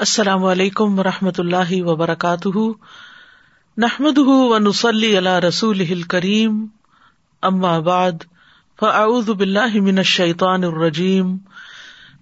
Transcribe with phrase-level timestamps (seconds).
[0.00, 2.58] السلام علیکم و رحمۃ اللہ وبرکاتہ۔
[3.76, 6.66] نحمد و نسلی اللہ رسول کریم
[7.80, 8.12] بعد،
[8.80, 11.36] فاعوذ باللہ من الشیطان الرجیم۔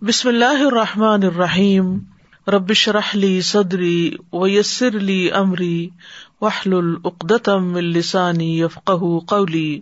[0.02, 1.98] بسم اللہ الرحمٰن الرحیم۔
[2.48, 5.88] ربش رحلی صدری ویسر علی عمری
[6.40, 8.90] وحل العقدم السانی یفق
[9.28, 9.80] قولی۔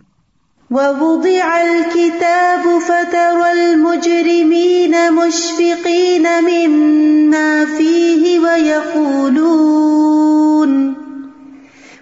[0.71, 9.85] ووضع الكتاب فترى المجرمين مشفقين مما فيه ويقولون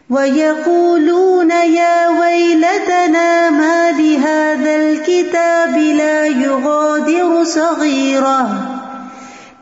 [0.09, 8.69] ويقولون يا ويلتنا ما لهذا الكتاب لا يغادر صغيرة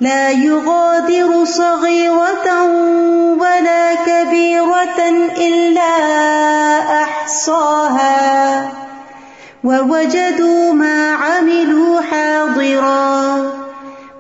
[0.01, 2.63] لا يغادر صغيرة
[3.39, 4.99] ولا كبيرة
[5.37, 5.93] إلا
[7.03, 8.80] أحصاها
[9.63, 13.38] ووجدوا ما عملوا حاضرا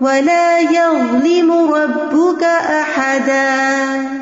[0.01, 4.21] ولا يظلم ربك أحدا.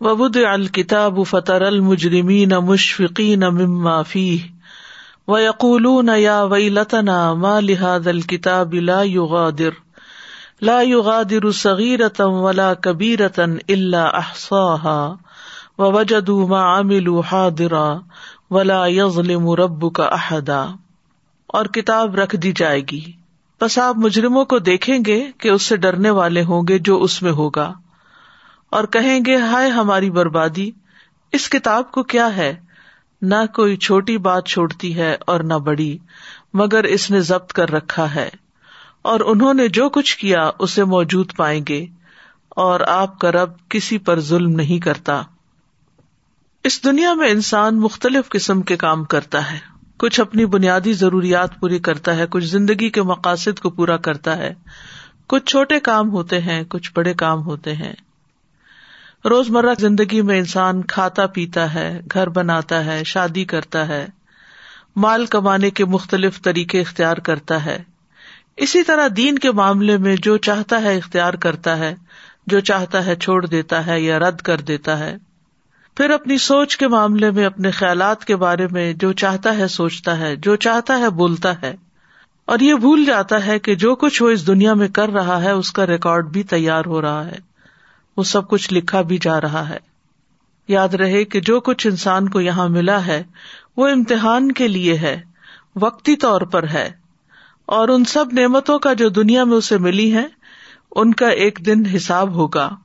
[0.00, 4.40] ووضع الكتاب فتر المجرمين مشفقين مما فيه
[5.26, 9.74] ويقولون يا ويلتنا ما لهذا الكتاب لا يغادر
[10.60, 15.18] لا يغادر صغيرة ولا كبيرة إلا أحصاها
[15.78, 18.02] ووجدوا ما عملوا حاضرا
[18.54, 20.66] ولا یزلم رب کا احدا
[21.46, 23.12] اور کتاب رکھ دی جائے گی۔
[23.60, 27.22] بس آپ مجرموں کو دیکھیں گے کہ اس سے ڈرنے والے ہوں گے جو اس
[27.22, 27.72] میں ہوگا۔
[28.70, 30.70] اور کہیں گے، ہائے ہماری بربادی،
[31.32, 32.54] اس کتاب کو کیا ہے؟
[33.22, 35.98] نہ کوئی چھوٹی بات چھوڑتی ہے اور نہ بڑی،
[36.54, 38.30] مگر اس نے ضبط کر رکھا ہے۔
[39.02, 41.86] اور انہوں نے جو کچھ کیا، اسے موجود پائیں گے۔
[42.48, 45.22] اور آپ کا رب کسی پر ظلم نہیں کرتا۔
[46.64, 49.58] اس دنیا میں انسان مختلف قسم کے کام کرتا ہے۔
[49.98, 54.54] کچھ اپنی بنیادی ضروریات پوری کرتا ہے، کچھ زندگی کے مقاصد کو پورا کرتا ہے۔
[55.26, 57.92] کچھ چھوٹے کام ہوتے ہیں، کچھ بڑے کام ہوتے ہیں۔
[59.24, 64.06] روز مرہ زندگی میں انسان کھاتا پیتا ہے، گھر بناتا ہے، شادی کرتا ہے۔
[64.96, 67.82] مال کمانے کے مختلف طریقے اختیار کرتا ہے۔
[68.56, 71.94] اسی طرح دین کے معاملے میں جو چاہتا ہے اختیار کرتا ہے،
[72.46, 75.16] جو چاہتا ہے چھوڑ دیتا ہے یا رد کر دیتا ہے۔
[75.94, 80.18] پھر اپنی سوچ کے معاملے میں، اپنے خیالات کے بارے میں جو چاہتا ہے سوچتا
[80.18, 81.76] ہے، جو چاہتا ہے بولتا ہے۔
[82.44, 85.50] اور یہ بھول جاتا ہے کہ جو کچھ وہ اس دنیا میں کر رہا ہے،
[85.50, 87.38] اس کا ریکارڈ بھی تیار ہو رہا ہے۔
[88.16, 89.78] وہ سب کچھ لکھا بھی جا رہا ہے۔
[90.68, 93.22] یاد رہے کہ جو کچھ انسان کو یہاں ملا ہے،
[93.76, 95.20] وہ امتحان کے لیے ہے،
[95.76, 96.90] وقتی طور پر ہے۔
[97.66, 100.26] اور ان سب نعمتوں کا جو دنیا میں اسے ملی ہے
[100.96, 102.76] ان کا ایک دن حساب ہوگا۔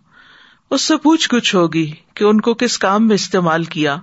[0.69, 3.97] اس سے پوچھ گچھ ہوگی کہ ان کو کس کام میں استعمال کیا۔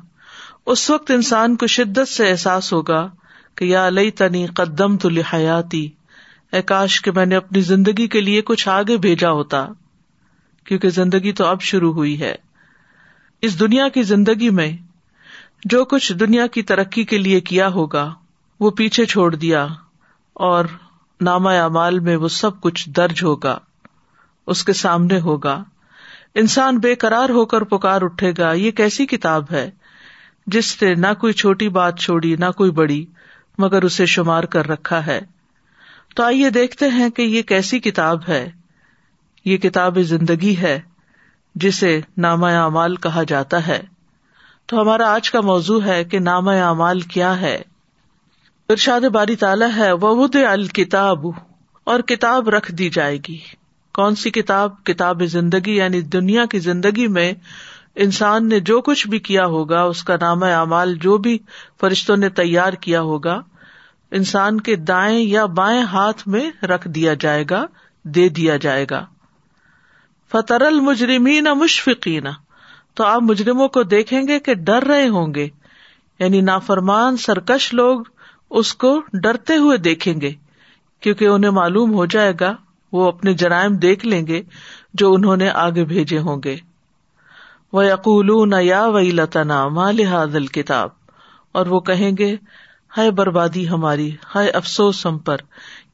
[0.66, 3.10] اس وقت انسان کو شدت سے احساس ہوگا
[3.54, 5.90] کہ یا لئی تنی قدم تو لحیاتی،
[6.52, 9.66] اے کاش کہ میں نے اپنی زندگی کے لیے کچھ آگے بھیجا ہوتا،
[10.64, 12.34] کیونکہ زندگی تو اب شروع ہوئی ہے۔
[13.42, 14.76] اس دنیا کی زندگی میں
[15.64, 18.14] جو کچھ دنیا کی ترقی کے لیے کیا ہوگا،
[18.60, 19.66] وہ پیچھے چھوڑ دیا
[20.32, 20.64] اور
[21.20, 23.58] نامہ اعمال میں وہ سب کچھ درج ہوگا،
[24.46, 25.64] اس کے سامنے ہوگا۔
[26.34, 29.70] انسان بے قرار ہو کر پکار اٹھے گا، یہ کیسی کتاب ہے؟
[30.46, 33.06] جس نے نہ کوئی چھوٹی بات چھوڑی، نہ کوئی بڑی،
[33.58, 35.20] مگر اسے شمار کر رکھا ہے۔
[36.14, 38.50] تو آئیے دیکھتے ہیں کہ یہ کیسی کتاب ہے۔
[39.44, 40.80] یہ کتاب زندگی ہے،
[41.54, 43.82] جسے نامہ اعمال کہا جاتا ہے۔
[44.66, 47.62] تو ہمارا آج کا موضوع ہے کہ نامہ اعمال کیا ہے۔
[48.68, 51.26] ارشاد باری تعالیٰ ہے وہ الکتاب
[51.84, 53.38] اور کتاب رکھ دی جائے گی۔
[53.96, 57.32] کون سی کتاب کتاب زندگی یعنی دنیا کی زندگی میں
[57.94, 61.38] انسان نے جو کچھ بھی کیا ہوگا، اس کا نام اعمال جو بھی
[61.80, 63.42] فرشتوں نے تیار کیا ہوگا،
[64.10, 67.66] انسان کے دائیں یا بائیں ہاتھ میں رکھ دیا جائے گا،
[68.02, 69.06] دے دیا جائے گا۔
[70.32, 72.26] فطر المجرمین مشفقین
[72.94, 75.48] تو آپ مجرموں کو دیکھیں گے کہ ڈر رہے ہوں گے۔
[76.18, 78.00] یعنی نافرمان، سرکش لوگ
[78.50, 80.32] اس کو ڈرتے ہوئے دیکھیں گے،
[81.00, 82.56] کیونکہ انہیں معلوم ہو جائے گا
[82.96, 84.42] وہ اپنے جرائم دیکھ لیں گے
[84.94, 86.56] جو انہوں نے آگے بھیجے ہوں گے۔
[87.72, 90.88] وہ یقول یا وئی لتنا مال حاضل کتاب
[91.52, 92.36] اور وہ کہیں گے،
[92.96, 95.36] ہائے بربادی ہماری، ہائے افسوس ہم پر،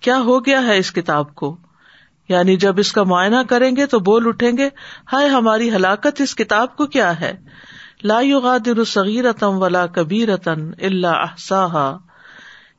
[0.00, 1.56] کیا ہو گیا ہے اس کتاب کو؟
[2.28, 4.68] یعنی جب اس کا معائنہ کریں گے تو بول اٹھیں گے،
[5.12, 7.32] ہائے ہماری ہلاکت اس کتاب کو کیا ہے؟
[8.04, 11.98] لا یغادر صغیرتم ولا کبیرتن الا احصاها،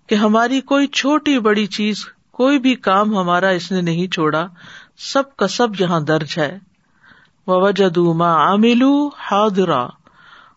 [0.08, 4.48] کہ ہماری کوئی چھوٹی بڑی چیز کوئی بھی کام ہمارا اس نے نہیں چھوڑا،
[4.98, 6.58] سب کا سب یہاں درج ہے۔
[7.48, 9.88] وجدو ما عاملو حاضرا۔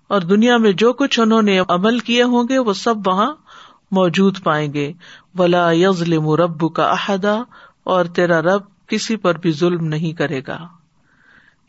[0.09, 3.35] اور دنیا میں جو کچھ انہوں نے عمل کیے ہوں گے، وہ سب وہاں
[3.91, 4.93] موجود پائیں گے۔
[5.39, 7.35] ولا یزلم رب کا احدا
[7.85, 10.59] اور تیرا رب کسی پر بھی ظلم نہیں کرے گا۔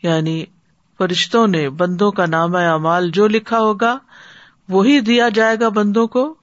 [0.02, 0.44] یعنی
[0.98, 3.98] فرشتوں نے بندوں کا نام اعمال جو لکھا ہوگا،
[4.68, 6.34] وہی دیا جائے گا بندوں کو۔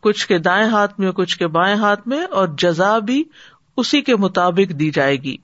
[0.00, 3.24] کچھ کے دائیں ہاتھ میں، کچھ کے بائیں ہاتھ میں، اور جزا بھی
[3.76, 5.36] اسی کے مطابق دی جائے گی۔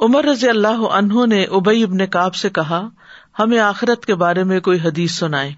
[0.00, 2.88] عمر رضی اللہ عنہ نے ابئی ابن کاب سے کہا،
[3.38, 5.52] ہمیں آخرت کے بارے میں کوئی حدیث سنائے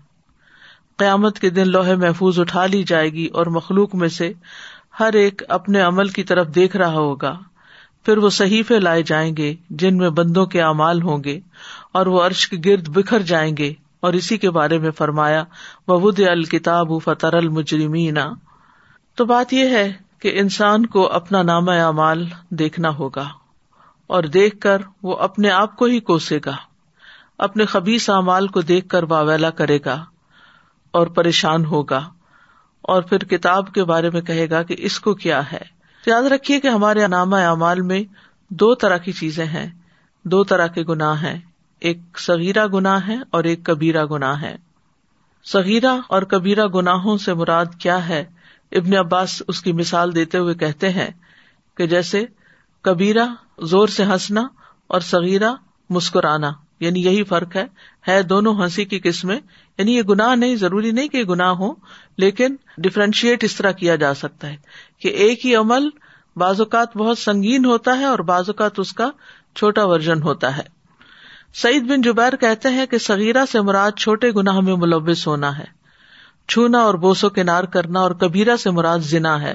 [0.96, 4.32] قیامت کے دن لوہے محفوظ اٹھا لی جائے گی اور مخلوق میں سے
[5.00, 7.38] ہر ایک اپنے عمل کی طرف دیکھ رہا ہوگا۔
[8.04, 11.40] پھر وہ صحیفے لائے جائیں گے، جن میں بندوں کے اعمال ہوں گے،
[11.92, 15.44] اور وہ عرش کے گرد بکھر جائیں گے۔ اور اسی کے بارے میں فرمایا
[15.88, 18.18] وبود الکتاب فطر المجرمین
[19.14, 23.28] تو بات یہ ہے کہ انسان کو اپنا نام اعمال دیکھنا ہوگا
[24.06, 26.56] اور دیکھ کر وہ اپنے آپ کو ہی کوسے گا،
[27.38, 30.04] اپنے خبیص اعمال کو دیکھ کر واویلا کرے گا
[30.90, 32.08] اور پریشان ہوگا۔
[32.82, 36.60] اور پھر کتاب کے بارے میں کہے گا کہ اس کو کیا ہے۔ یاد رکھیے
[36.60, 38.02] کہ ہمارے نامہ اعمال میں
[38.50, 39.70] دو طرح کی چیزیں ہیں،
[40.24, 41.38] دو طرح کے گناہ ہیں۔
[41.80, 44.56] ایک سغیرہ گناہ ہے اور ایک کبیرہ گناہ ہے۔
[45.44, 48.24] سغیرہ اور کبیرہ گناہوں سے مراد کیا ہے؟
[48.72, 51.10] ابن عباس اس کی مثال دیتے ہوئے کہتے ہیں
[51.74, 52.24] کہ جیسے
[52.82, 53.26] کبیرہ
[53.62, 54.46] زور سے ہنسنا
[54.86, 55.54] اور سغیرہ
[55.90, 56.50] مسکرانا
[56.80, 57.64] یعنی یہی فرق ہے۔
[58.08, 59.40] ہے دونوں ہنسی کی قسمیں۔
[59.78, 61.72] یعنی یہ گناہ نہیں، ضروری نہیں کہ گناہ ہو
[62.16, 64.56] لیکن ڈفرینشیٹ اس طرح کیا جا سکتا ہے
[64.98, 65.88] کہ ایک ہی عمل
[66.36, 69.10] بعض اوقات بہت سنگین ہوتا ہے اور بعض اوقات اس کا
[69.54, 70.79] چھوٹا ورژن ہوتا ہے۔
[71.54, 75.64] سعید بن جبیر کہتے ہیں کہ سغیرہ سے مراد چھوٹے گناہ میں ملوث ہونا ہے۔
[76.48, 79.54] چھونا اور بوسو کنار کرنا اور کبیرا سے مراد ذنا ہے۔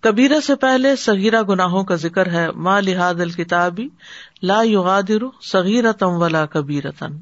[0.00, 3.88] کبیرا سے پہلے سگیرا گناہوں کا ذکر ہے۔ ماں لحاظ الکتابی
[4.42, 7.16] لا یغادر سغیر تم ولا کبیرتن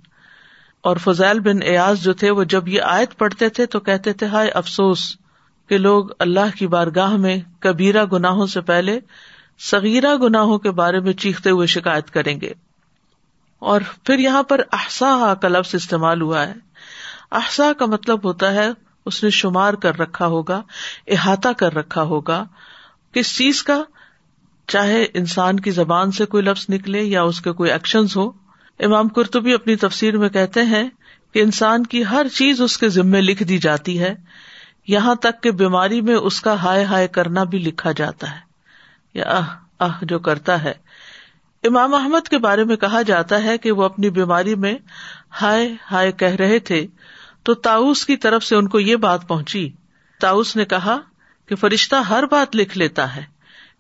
[0.81, 4.27] اور فضیل بن ایاز جو تھے وہ جب یہ آیت پڑھتے تھے تو کہتے تھے،
[4.27, 5.17] ہائے افسوس
[5.69, 9.01] کہ لوگ اللہ کی بارگاہ میں کبیرا گناہوں سے پہلے
[9.59, 12.66] سغیرہ گناہوں کے بارے میں چیختے ہوئے شکایت کریں گے۔
[13.59, 16.55] اور پھر یہاں پر احسا کا لفظ استعمال ہوا ہے۔
[17.33, 18.69] احسا کا مطلب ہوتا ہے
[19.07, 20.63] اس نے شمار کر رکھا ہوگا،
[21.07, 22.45] احاطہ کر رکھا ہوگا۔
[23.15, 23.83] کس چیز کا؟
[24.67, 28.31] چاہے انسان کی زبان سے کوئی لفظ نکلے یا اس کے کوئی ایکشن ہو۔
[28.79, 30.89] امام کرتبی اپنی تفسیر میں کہتے ہیں
[31.35, 34.15] کہ انسان کی ہر چیز اس کے ذمے لکھ دی جاتی ہے۔
[34.89, 38.41] یہاں تک کہ بیماری میں اس کا ہائے ہائے کرنا بھی لکھا جاتا ہے۔
[39.15, 40.73] یا آہ آہ، جو کرتا ہے۔
[41.67, 44.75] امام احمد کے بارے میں کہا جاتا ہے کہ وہ اپنی بیماری میں
[45.43, 46.87] ہائے ہائے کہہ رہے تھے،
[47.43, 49.71] تو تاؤس کی طرف سے ان کو یہ بات پہنچی۔
[50.21, 50.99] تاؤس نے کہا
[51.47, 53.23] کہ فرشتہ ہر بات لکھ لیتا ہے،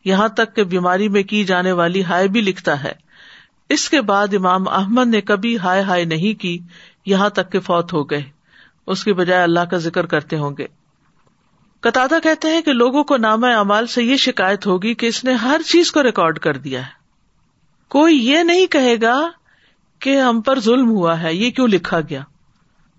[0.05, 2.93] یہاں تک کہ بیماری میں کی جانے والی ہائے بھی لکھتا ہے۔
[3.69, 6.59] اس کے بعد امام احمد نے کبھی ہائے ہائے نہیں کی،
[7.06, 8.23] یہاں تک کہ فوت ہو گئے۔
[8.87, 10.67] اس کے بجائے اللہ کا ذکر کرتے ہوں گے۔
[11.81, 15.33] قطع کہتے ہیں کہ لوگوں کو نام اعمال سے یہ شکایت ہوگی کہ اس نے
[15.33, 16.95] ہر چیز کو ریکارڈ کر دیا ہے۔
[17.88, 19.31] کوئی یہ نہیں کہے گا
[19.99, 22.21] کہ ہم پر ظلم ہوا ہے، یہ کیوں لکھا گیا؟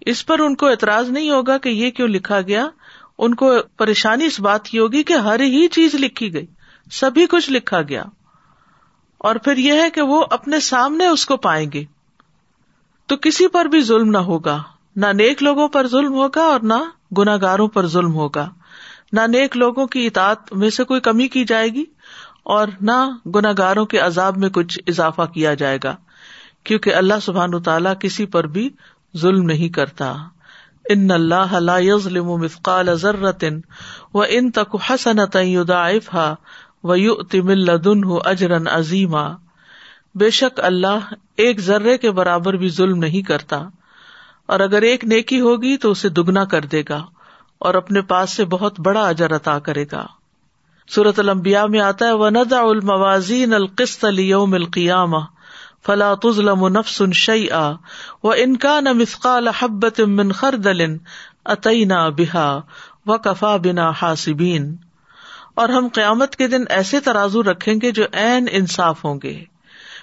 [0.02, 2.68] اس پر ان کو اعتراض نہیں ہوگا کہ یہ کیوں لکھا گیا۔
[3.18, 6.46] ان کو پریشانی اس بات کی ہوگی کہ ہر ہی چیز لکھی گئی،
[6.92, 8.04] سبھی کچھ لکھا گیا۔
[9.18, 11.84] اور پھر یہ ہے کہ وہ اپنے سامنے اس کو پائیں گے۔
[13.06, 14.64] تو کسی پر بھی ظلم نہ ہوگا،
[14.96, 16.84] نہ نیک لوگوں پر ظلم ہوگا اور نہ
[17.18, 18.50] گناگاروں پر ظلم ہوگا۔
[19.14, 21.86] نہ نیک لوگوں کی اطاعت میں سے کوئی کمی کی جائے گی۔
[22.48, 22.98] اور نہ
[23.36, 25.96] گناگاروں کے عذاب میں کچھ اضافہ کیا جائے گا،
[26.64, 28.70] کیونکہ اللہ سبحان تعالیٰ کسی پر بھی
[29.14, 30.14] ظلم نہیں کرتا۔
[30.86, 33.50] ان اللہ لا يظلم مثقال ذرة
[34.14, 36.28] وان تك حسنة يضاعفها
[36.84, 39.26] ويؤتي من لدنه اجرا عظيما
[40.16, 43.60] بے شک اللہ ایک ذرے کے برابر بھی ظلم نہیں کرتا،
[44.50, 47.02] اور اگر ایک نیکی ہوگی تو اسے دگنا کر دے گا
[47.62, 50.06] اور اپنے پاس سے بہت بڑا اجر عطا کرے گا۔
[50.90, 55.18] سورت المبیا میں آتا ہے وہ ندا الموازین القست لیوم القیامہ
[55.86, 57.72] فلا تظلم نفس شيئا
[58.24, 60.98] وان كان مثقال حبة من خردل
[61.46, 62.60] اتينا بها
[63.06, 64.76] وكفى بنا حاسبين۔
[65.56, 69.44] اور ہم قیامت کے دن ایسے ترازو رکھیں گے جو عین انصاف ہوں گے۔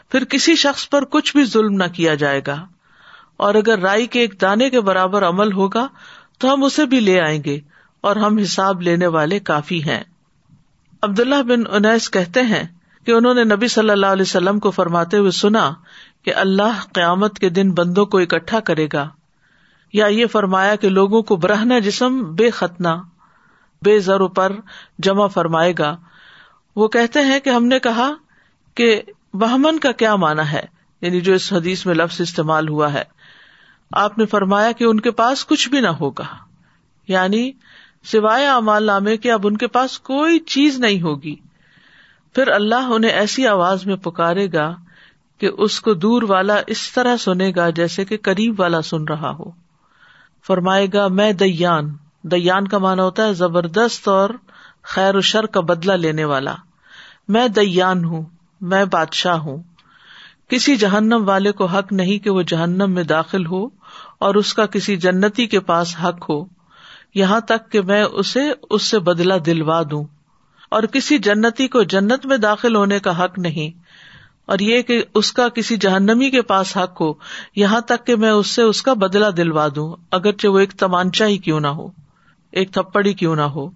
[0.09, 2.67] پھر کسی شخص پر کچھ بھی ظلم نہ کیا جائے گا۔
[3.37, 5.89] اور اگر رائی کے ایک دانے کے برابر عمل ہوگا
[6.39, 7.61] تو ہم اسے بھی لے آئیں گے
[8.01, 10.03] اور ہم حساب لینے والے کافی ہیں۔
[11.05, 12.65] عبداللہ بن انیس کہتے ہیں
[13.07, 15.73] کہ انہوں نے نبی صلی اللہ علیہ وسلم کو فرماتے ہوئے سنا
[16.25, 19.09] کہ اللہ قیامت کے دن بندوں کو اکٹھا کرے گا۔
[19.93, 23.03] یا یہ فرمایا کہ لوگوں کو برہنا جسم بے ختنا
[23.83, 24.53] بے زر پر
[24.99, 25.97] جمع فرمائے گا۔
[26.77, 28.13] وہ کہتے ہیں کہ ہم نے کہا
[28.75, 30.67] کہ بہمن کا کیا مانا ہے؟
[31.01, 33.05] یعنی جو اس حدیث میں لفظ استعمال ہوا ہے۔
[33.93, 36.25] آپ نے فرمایا کہ ان کے پاس کچھ بھی نہ ہوگا۔
[37.09, 37.53] یعنی
[38.05, 41.37] سوائے امال نامے کے اب ان کے پاس کوئی چیز نہیں ہوگی۔
[42.35, 44.75] پھر اللہ انہیں ایسی آواز میں پکارے گا
[45.39, 49.31] کہ اس کو دور والا اس طرح سنے گا جیسے کہ قریب والا سن رہا
[49.31, 49.45] ہو۔
[50.47, 54.31] فرمائے گا، میں دیان دیان کا مانا ہوتا ہے زبردست اور
[54.83, 56.55] خیر و شر کا بدلا لینے والا۔
[57.29, 58.25] میں دیان ہوں،
[58.61, 59.63] میں بادشاہ ہوں۔
[60.49, 63.67] کسی جہنم والے کو حق نہیں کہ وہ جہنم میں داخل ہو
[64.19, 66.54] اور اس کا کسی جنتی کے پاس حق ہو۔
[67.15, 68.41] یہاں تک کہ میں اسے،
[68.71, 70.05] اس سے بدلا دلوا دوں۔
[70.71, 73.79] اور کسی جنتی کو جنت میں داخل ہونے کا حق نہیں۔
[74.47, 77.13] اور یہ کہ اس کا کسی جہنمی کے پاس حق ہو،
[77.57, 81.27] یہاں تک کہ میں اس سے اس کا بدلا دلوا دوں، اگرچہ وہ ایک تمانچا
[81.27, 81.89] ہی کیوں نہ ہو،
[82.53, 83.71] ایک تھپڑ ہی کیوں نہ ہو۔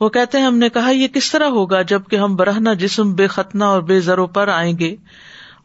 [0.00, 3.26] وہ کہتے ہیں، ہم نے کہا، یہ کس طرح ہوگا جبکہ ہم برہنا جسم بے
[3.26, 4.96] ختنا اور بے زرو پر آئیں گے؟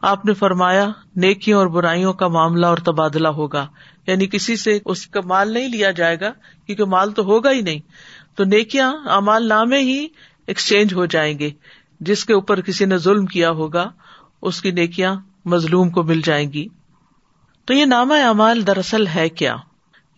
[0.02, 3.66] آپ نے فرمایا، نیکیوں اور برائیوں کا معاملہ اور تبادلہ ہوگا۔
[4.06, 6.32] یعنی کسی سے اس کا مال نہیں لیا جائے گا،
[6.66, 7.80] کیونکہ مال تو ہوگا ہی نہیں۔
[8.36, 10.06] تو نیکیاں امال نامے ہی
[10.46, 11.50] ایکسچینج ہو جائیں گے۔
[12.00, 13.90] جس کے اوپر کسی نے ظلم کیا ہوگا،
[14.42, 16.68] اس کی نیکیاں مظلوم کو مل جائیں گی۔
[17.64, 19.56] تو یہ نامہ اعمال دراصل ہے کیا؟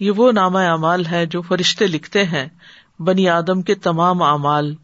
[0.01, 2.49] یہ وہ نامہ اعمال ہے جو فرشتے لکھتے ہیں،
[2.99, 4.75] بنی آدم کے تمام اعمال،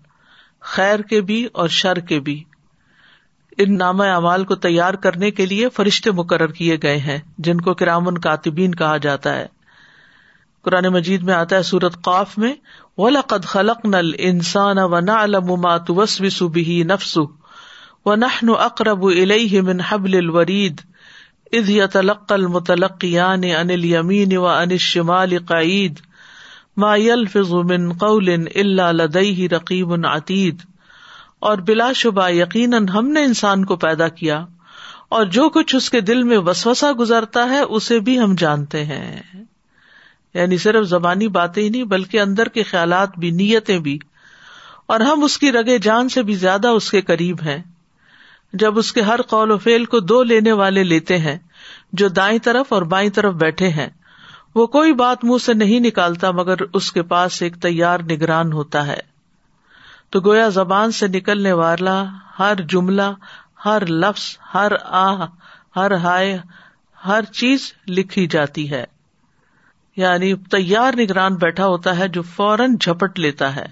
[0.61, 2.45] خیر کے بھی اور شر کے بھی۔
[3.63, 7.75] ان نامہ اعمال کو تیار کرنے کے لیے فرشتے مقرر کیے گئے ہیں، جن کو
[7.75, 9.47] کرامن کاتبین کہا جاتا ہے۔
[10.63, 12.55] قرآن مجید میں آتا ہے سورت قاف میں،
[12.97, 17.29] وَلَقَدْ خَلَقْنَا الْإِنسَانَ وَنَعْلَمُ مَا تُوَسْوِسُ بِهِ نَفْسُهُ،
[18.05, 20.81] وَنَحْنُ أَقْرَبُ إِلَيْهِ مِنْ حَبْلِ الْوَرِيدِ
[21.53, 25.95] اذ يتلقى المتلقيان عن اليمين وعن الشمال قعيد،
[26.77, 30.57] ما يلفظ من قول الا لديه رقيب عتيد۔
[31.41, 34.47] اور بلا شبہ یقیناً ہم نے انسان کو پیدا کیا
[35.09, 39.23] اور جو کچھ اس کے دل میں وسوسا گزرتا ہے اسے بھی ہم جانتے ہیں۔
[40.35, 43.99] یعنی صرف زبانی باتیں ہی نہیں، بلکہ اندر کے خیالات بھی، نیتیں بھی۔
[44.87, 47.63] اور ہم اس کی رگے جان سے بھی زیادہ اس کے قریب ہیں۔
[48.53, 51.39] جب اس کے ہر قول و فیل کو دو لینے والے لیتے ہیں،
[51.93, 53.89] جو دائیں طرف اور بائیں طرف بیٹھے ہیں،
[54.55, 58.87] وہ کوئی بات منہ سے نہیں نکالتا مگر اس کے پاس ایک تیار نگران ہوتا
[58.87, 59.10] ہے۔
[60.11, 62.05] تو گویا زبان سے نکلنے والا
[62.39, 63.13] ہر جملہ،
[63.65, 65.27] ہر لفظ، ہر آہ،
[65.77, 66.39] ہر ہائے،
[67.07, 68.85] ہر چیز لکھی جاتی ہے۔
[69.97, 73.67] یعنی تیار نگران بیٹھا ہوتا ہے جو فوراً جھپٹ لیتا ہے۔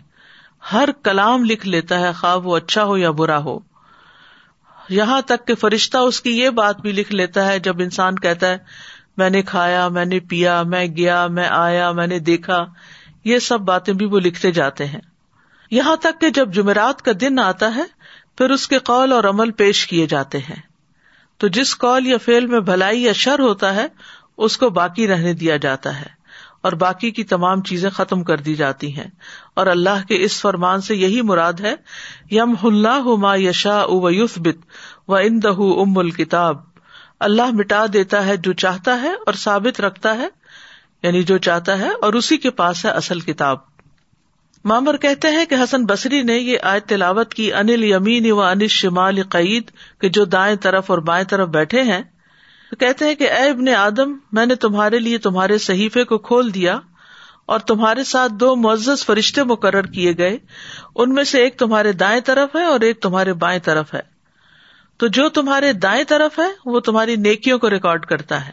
[0.73, 3.59] ہر کلام لکھ لیتا ہے، خواب وہ اچھا ہو یا برا ہو۔
[4.89, 8.47] یہاں تک کہ فرشتہ اس کی یہ بات بھی لکھ لیتا ہے جب انسان کہتا
[8.47, 8.59] ہے،
[9.17, 12.67] میں نے کھایا، میں نے پیا، میں گیا، میں آیا، میں نے دیکھا۔
[13.25, 15.01] یہ سب باتیں بھی وہ لکھتے جاتے ہیں۔
[15.71, 17.83] یہاں تک کہ جب جمعرات کا دن آتا ہے،
[18.39, 20.63] پھر اس کے قول اور عمل پیش کیے جاتے ہیں۔
[21.39, 23.87] تو جس قول یا فیل میں بھلائی یا شر ہوتا ہے،
[24.37, 26.19] اس کو باقی رہنے دیا جاتا ہے
[26.63, 29.11] اور باقی کی تمام چیزیں ختم کر دی جاتی ہیں۔
[29.55, 31.75] اور اللہ کے اس فرمان سے یہی مراد ہے
[32.31, 34.57] یم اللہ ما یشا و یوس بت
[35.09, 36.57] و ان دہ ام الکتاب۔
[37.21, 40.29] اللہ مٹا دیتا ہے جو چاہتا ہے اور ثابت رکھتا ہے
[41.03, 43.68] یعنی جو چاہتا ہے اور اسی کے پاس ہے اصل کتاب۔
[44.65, 48.67] مامر کہتے ہیں کہ حسن بصری نے یہ آئے تلاوت کی انل یمین و انل
[48.67, 52.03] شمال قید کے جو دائیں طرف اور بائیں طرف بیٹھے ہیں۔
[52.71, 56.55] تو کہتے ہیں کہ اے ابن آدم، میں نے تمہارے لیے تمہارے صحیفے کو کھول
[56.55, 56.81] دیا
[57.47, 60.39] اور تمہارے ساتھ دو معزز فرشتے مقرر کیے گئے۔
[60.97, 64.01] ان میں سے ایک تمہارے دائیں طرف ہے اور ایک تمہارے بائیں طرف ہے۔
[64.97, 68.53] تو جو تمہارے دائیں طرف ہے، وہ تمہاری نیکیوں کو ریکارڈ کرتا ہے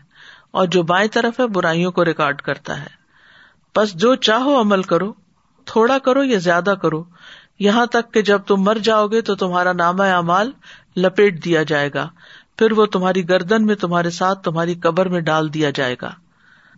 [0.51, 2.87] اور جو بائیں طرف ہے، برائیوں کو ریکارڈ کرتا ہے۔
[3.75, 5.24] بس جو چاہو عمل کرو۔
[5.65, 7.03] تھوڑا کرو یا زیادہ کرو؟
[7.59, 10.51] یہاں تک کہ جب تم مر جاؤ گے تو تمہارا نامہ اعمال
[10.97, 12.09] لپیٹ دیا جائے گا۔
[12.57, 16.11] پھر وہ تمہاری گردن میں تمہارے ساتھ تمہاری قبر میں ڈال دیا جائے گا۔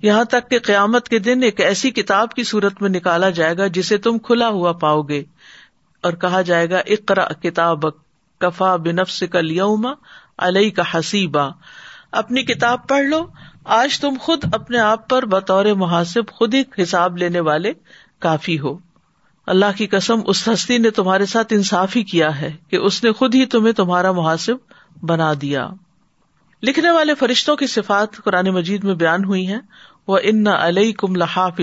[0.01, 3.67] یہاں تک کہ قیامت کے دن ایک ایسی کتاب کی صورت میں نکالا جائے گا
[3.67, 5.23] جسے تم کھلا ہوا پاؤ گے۔
[6.01, 7.79] اور کہا جائے گا اقرا کتاب
[8.39, 9.87] کفا بنفس کل یوم
[10.37, 11.49] علیہ کا حسیبہ
[12.11, 13.25] اپنی کتاب پڑھ لو۔
[13.63, 17.73] آج تم خود اپنے آپ پر بطور محاسب خود ہی حساب لینے والے
[18.19, 18.77] کافی ہو۔
[19.47, 23.11] اللہ کی قسم، اس ہستی نے تمہارے ساتھ انصاف ہی کیا ہے کہ اس نے
[23.11, 24.55] خود ہی تمہیں تمہارا محاسب
[25.05, 25.69] بنا دیا۔
[26.63, 29.59] لکھنے والے فرشتوں کی صفات قرآن مجید میں بیان ہوئی ہیں۔
[30.07, 31.61] وہ ان علیہ کم لحاف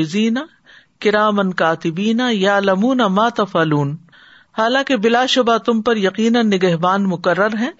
[1.00, 3.96] کرامن کاتبینا یا لمون ما تفلون
[4.58, 7.70] حالانکہ بلا شبہ تم پر یقیناً نگہبان مقرر ہیں،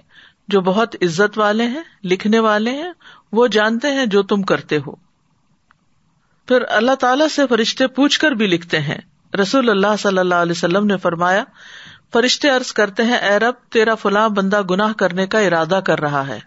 [0.49, 2.93] جو بہت عزت والے ہیں، لکھنے والے ہیں،
[3.33, 5.04] وہ جانتے ہیں جو تم کرتے ہو۔
[6.49, 8.99] پھر اللہ تعالی سے فرشتے پوچھ کر بھی لکھتے ہیں۔
[9.43, 11.45] رسول اللہ صلی اللہ علیہ وسلم نے فرمایا،
[12.13, 16.27] فرشتے ارض کرتے ہیں، اے رب، تیرا فلاں بندہ گناہ کرنے کا ارادہ کر رہا
[16.27, 16.41] ہے۔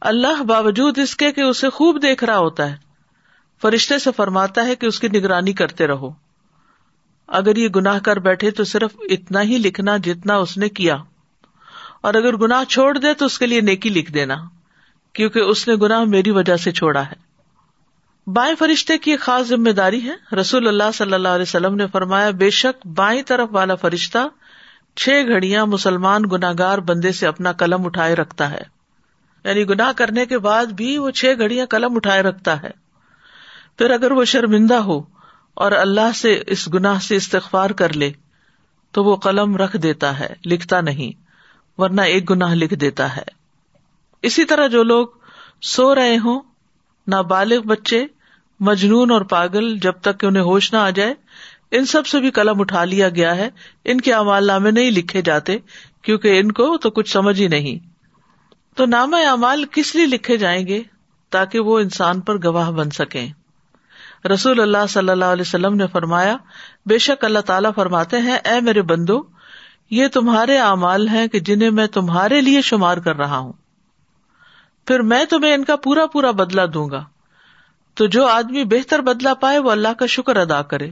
[0.00, 2.76] اللہ باوجود اس کے کہ اسے خوب دیکھ رہا ہوتا ہے،
[3.62, 6.10] فرشتے سے فرماتا ہے کہ اس کی نگرانی کرتے رہو۔
[7.26, 10.96] اگر یہ گناہ کر بیٹھے تو صرف اتنا ہی لکھنا جتنا اس نے کیا۔
[12.00, 14.36] اور اگر گناہ چھوڑ دے تو اس کے لیے نیکی لکھ دینا،
[15.12, 17.27] کیونکہ اس نے گناہ میری وجہ سے چھوڑا ہے۔
[18.32, 21.86] بائیں فرشتے کی ایک خاص ذمہ داری ہے۔ رسول اللہ صلی اللہ علیہ وسلم نے
[21.86, 24.18] فرمایا، بے شک بائیں طرف والا فرشتہ
[24.96, 28.60] چھ گھڑیاں مسلمان گناگار بندے سے اپنا قلم اٹھائے رکھتا ہے۔
[29.44, 32.70] یعنی گناہ کرنے کے بعد بھی وہ چھ گھڑیاں قلم اٹھائے رکھتا ہے۔
[33.78, 35.02] پھر اگر وہ شرمندہ ہو
[35.54, 38.12] اور اللہ سے اس گناہ سے استغفار کر لے،
[38.92, 41.22] تو وہ قلم رکھ دیتا ہے، لکھتا نہیں،
[41.80, 43.24] ورنہ ایک گناہ لکھ دیتا ہے۔
[44.22, 45.06] اسی طرح جو لوگ
[45.62, 46.40] سو رہے ہوں،
[47.06, 48.06] نابالغ بچے
[48.60, 51.14] مجنون اور پاگل جب تک کہ انہیں ہوش نہ آ جائے،
[51.70, 53.50] ان سب سے بھی قلم اٹھا لیا گیا ہے۔
[53.84, 55.58] ان کے امال نامے نہیں لکھے جاتے،
[56.02, 57.88] کیونکہ ان کو تو کچھ سمجھ ہی نہیں۔
[58.76, 60.82] تو نام اعمال کس لیے لکھے جائیں گے؟
[61.30, 63.32] تاکہ وہ انسان پر گواہ بن سکیں۔
[64.34, 66.36] رسول اللہ صلی اللہ علیہ وسلم نے فرمایا،
[66.86, 69.22] بے شک اللہ تعالیٰ فرماتے ہیں، اے میرے بندو،
[69.90, 73.52] یہ تمہارے اعمال ہیں کہ جنہیں میں تمہارے لیے شمار کر رہا ہوں۔
[74.86, 77.04] پھر میں تمہیں ان کا پورا پورا بدلا دوں گا۔
[77.98, 80.90] تو جو آدمی بہتر بدلا پائے وہ اللہ کا شکر ادا کرے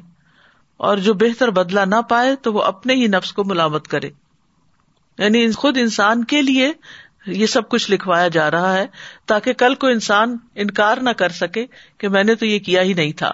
[0.76, 4.10] اور جو بہتر بدلا نہ پائے تو وہ اپنے ہی نفس کو ملامت کرے
[5.18, 6.72] یعنی خود انسان کے لیے
[7.26, 8.86] یہ سب کچھ لکھوایا جا رہا ہے
[9.26, 11.66] تاکہ کل کو انسان انکار نہ کر سکے
[11.98, 13.32] کہ میں نے تو یہ کیا ہی نہیں تھا۔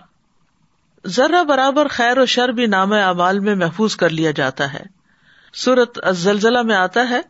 [1.07, 4.83] ذرا برابر خیر و شر بھی نام اعمال میں محفوظ کر لیا جاتا ہے۔
[5.53, 7.21] سورت زلزلہ میں آتا ہے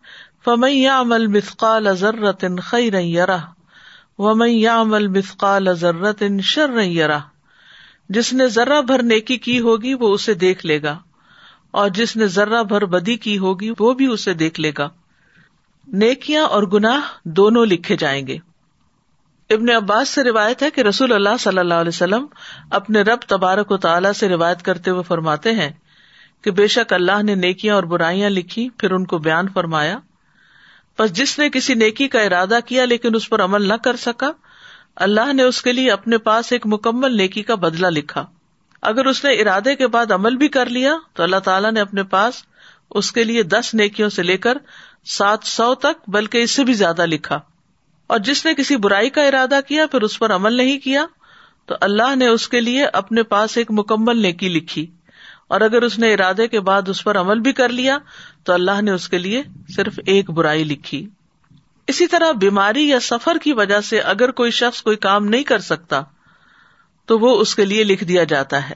[0.45, 3.37] فمیا عمل مثقال ضرت خیر یرا
[4.19, 7.19] و یا عمل مثقال ضرت شر یرا
[8.09, 10.99] جس نے ذرا بھر نیکی کی ہوگی، وہ اسے دیکھ لے گا۔
[11.71, 14.89] اور جس نے ذرا بھر بدی کی ہوگی، وہ بھی اسے دیکھ لے گا۔
[15.87, 18.39] نیکیاں اور گناہ دونوں لکھے جائیں گے۔
[19.51, 22.27] ابن عباس سے روایت ہے کہ رسول اللہ صلی اللہ علیہ وسلم
[22.71, 25.71] اپنے رب تبارک و تعالیٰ سے روایت کرتے ہوئے فرماتے ہیں
[26.43, 29.99] کہ بے شک اللہ نے نیکیاں اور برائیاں لکھی، پھر ان کو بیان فرمایا۔
[30.99, 34.33] بس جس نے کسی نیکی کا ارادہ کیا لیکن اس پر عمل نہ کر سکا،
[34.97, 38.27] اللہ نے اس کے لیے اپنے پاس ایک مکمل نیکی کا بدلا لکھا۔
[38.83, 42.03] اگر اس نے ارادے کے بعد عمل بھی کر لیا، تو اللہ تعالیٰ نے اپنے
[42.03, 42.35] پاس
[42.91, 44.59] اس کے لیے دس نیکیوں سے لے کر
[45.05, 47.41] سات سو تک، بلکہ اس سے بھی زیادہ لکھا۔
[48.07, 51.07] اور جس نے کسی برائی کا ارادہ کیا، پھر اس پر عمل نہیں کیا،
[51.67, 54.87] تو اللہ نے اس کے لیے اپنے پاس ایک مکمل نیکی لکھی۔
[55.49, 57.99] اور اگر اس نے ارادے کے بعد اس پر عمل بھی کر لیا
[58.45, 59.43] تو اللہ نے اس کے لیے
[59.77, 61.09] صرف ایک برائی لکھی۔
[61.87, 65.59] اسی طرح بیماری یا سفر کی وجہ سے اگر کوئی شخص کوئی کام نہیں کر
[65.59, 66.03] سکتا،
[67.07, 68.75] تو وہ اس کے لیے لکھ دیا جاتا ہے۔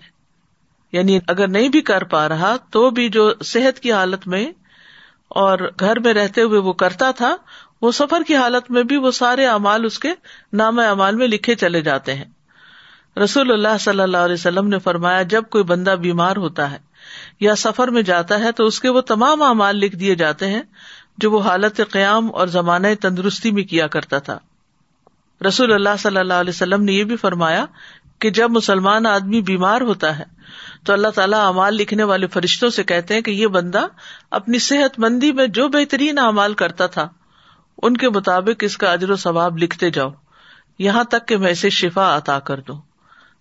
[0.93, 4.53] یعنی اگر نہیں بھی کر پا رہا، تو بھی جو صحت کی حالت میں
[5.29, 7.37] اور گھر میں رہتے ہوئے وہ کرتا تھا،
[7.83, 10.09] وہ سفر کی حالت میں بھی وہ سارے امال اس کے
[10.53, 12.25] نام اعمال میں لکھے چلے جاتے ہیں۔
[13.25, 16.86] رسول اللہ صلی اللہ علیہ وسلم نے فرمایا، جب کوئی بندہ بیمار ہوتا ہے
[17.41, 20.63] یا سفر میں جاتا ہے تو اس کے وہ تمام اعمال لکھ دیے جاتے ہیں
[21.19, 24.39] جو وہ حالت قیام اور زمانۂ تندرستی میں کیا کرتا تھا۔
[25.49, 27.67] رسول اللہ صلی اللہ علیہ وسلم نے یہ بھی فرمایا
[28.19, 30.25] کہ جب مسلمان آدمی بیمار ہوتا ہے
[30.85, 33.87] تو اللہ تعالیٰ امال لکھنے والے فرشتوں سے کہتے ہیں کہ یہ بندہ
[34.31, 37.09] اپنی صحت مندی میں جو بہترین اعمال کرتا تھا،
[37.83, 40.11] ان کے مطابق اس کا اجر و ثواب لکھتے جاؤ،
[40.79, 42.81] یہاں تک کہ میں اسے شفا عطا کر دوں۔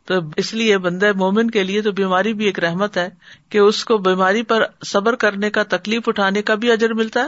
[0.06, 3.10] تو اس لیے بندہ مومن کے لیے تو بیماری بھی ایک رحمت ہے
[3.50, 7.28] کہ اس کو بیماری پر صبر کرنے کا تکلیف اٹھانے کا بھی اجر ملتا ہے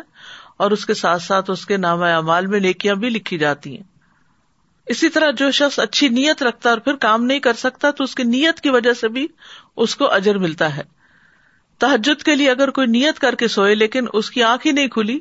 [0.57, 3.83] اور اس کے ساتھ ساتھ اس کے نام اعمال میں نیکیاں بھی لکھی جاتی ہیں۔
[4.85, 8.15] اسی طرح جو شخص اچھی نیت رکھتا اور پھر کام نہیں کر سکتا تو اس
[8.15, 9.27] کی نیت کی وجہ سے بھی
[9.75, 10.83] اس کو اجر ملتا ہے۔
[11.77, 14.87] تحجد کے لیے اگر کوئی نیت کر کے سوئے لیکن اس کی آنکھ ہی نہیں
[14.87, 15.19] کھلی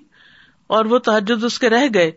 [0.67, 2.11] اور وہ تحجد اس کے رہ گئے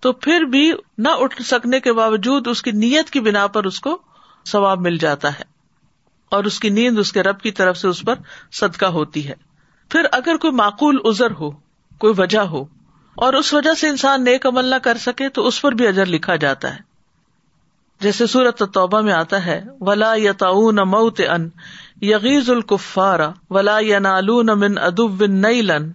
[0.00, 3.80] تو پھر بھی نہ اٹھ سکنے کے باوجود اس کی نیت کی بنا پر اس
[3.80, 4.02] کو
[4.46, 5.44] ثواب مل جاتا ہے
[6.28, 8.14] اور اس کی نیند اس کے رب کی طرف سے اس پر
[8.52, 9.34] صدقہ ہوتی ہے۔
[9.90, 11.50] پھر اگر کوئی معقول ازر ہو،
[11.98, 12.64] کوئی وجہ ہو
[13.14, 16.06] اور اس وجہ سے انسان نیک عمل نہ کر سکے تو اس پر بھی اجر
[16.06, 16.80] لکھا جاتا ہے۔
[18.00, 21.48] جیسے سورت توبہ میں آتا ہے، ولا یتاون موت ان
[22.00, 25.90] یغیز الکفار ولا ینالون من ادب نیلن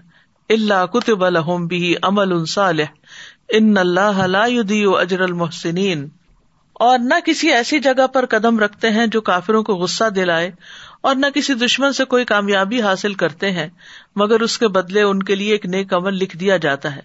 [0.50, 2.86] اللہ کتب لهم به عمل صالح
[3.50, 6.08] ان اللہ لا يضيع اجر المحسنین
[6.80, 10.52] اور نہ کسی ایسی جگہ پر قدم رکھتے ہیں جو کافروں کو غصہ دلائے
[11.02, 13.68] اور نہ کسی دشمن سے کوئی کامیابی حاصل کرتے ہیں،
[14.16, 17.02] مگر اس کے بدلے ان کے لیے ایک نیک عمل لکھ دیا جاتا ہے۔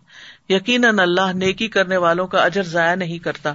[0.48, 3.54] یقیناً اللہ نیکی کرنے والوں کا اجر ضائع نہیں کرتا۔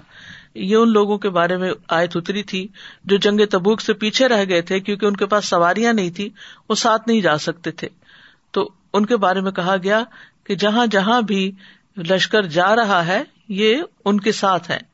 [0.56, 2.68] یہ ان لوگوں کے بارے میں آیت اتری تھی
[3.06, 6.30] جو جنگ تبوک سے پیچھے رہ گئے تھے کیونکہ ان کے پاس سواریاں نہیں تھی
[6.70, 7.88] وہ ساتھ نہیں جا سکتے تھے۔
[8.52, 10.04] تو ان کے بارے میں کہا گیا
[10.44, 11.52] کہ جہاں جہاں بھی
[11.98, 14.90] لشکر جا رہا ہے، یہ ان کے ساتھ ہے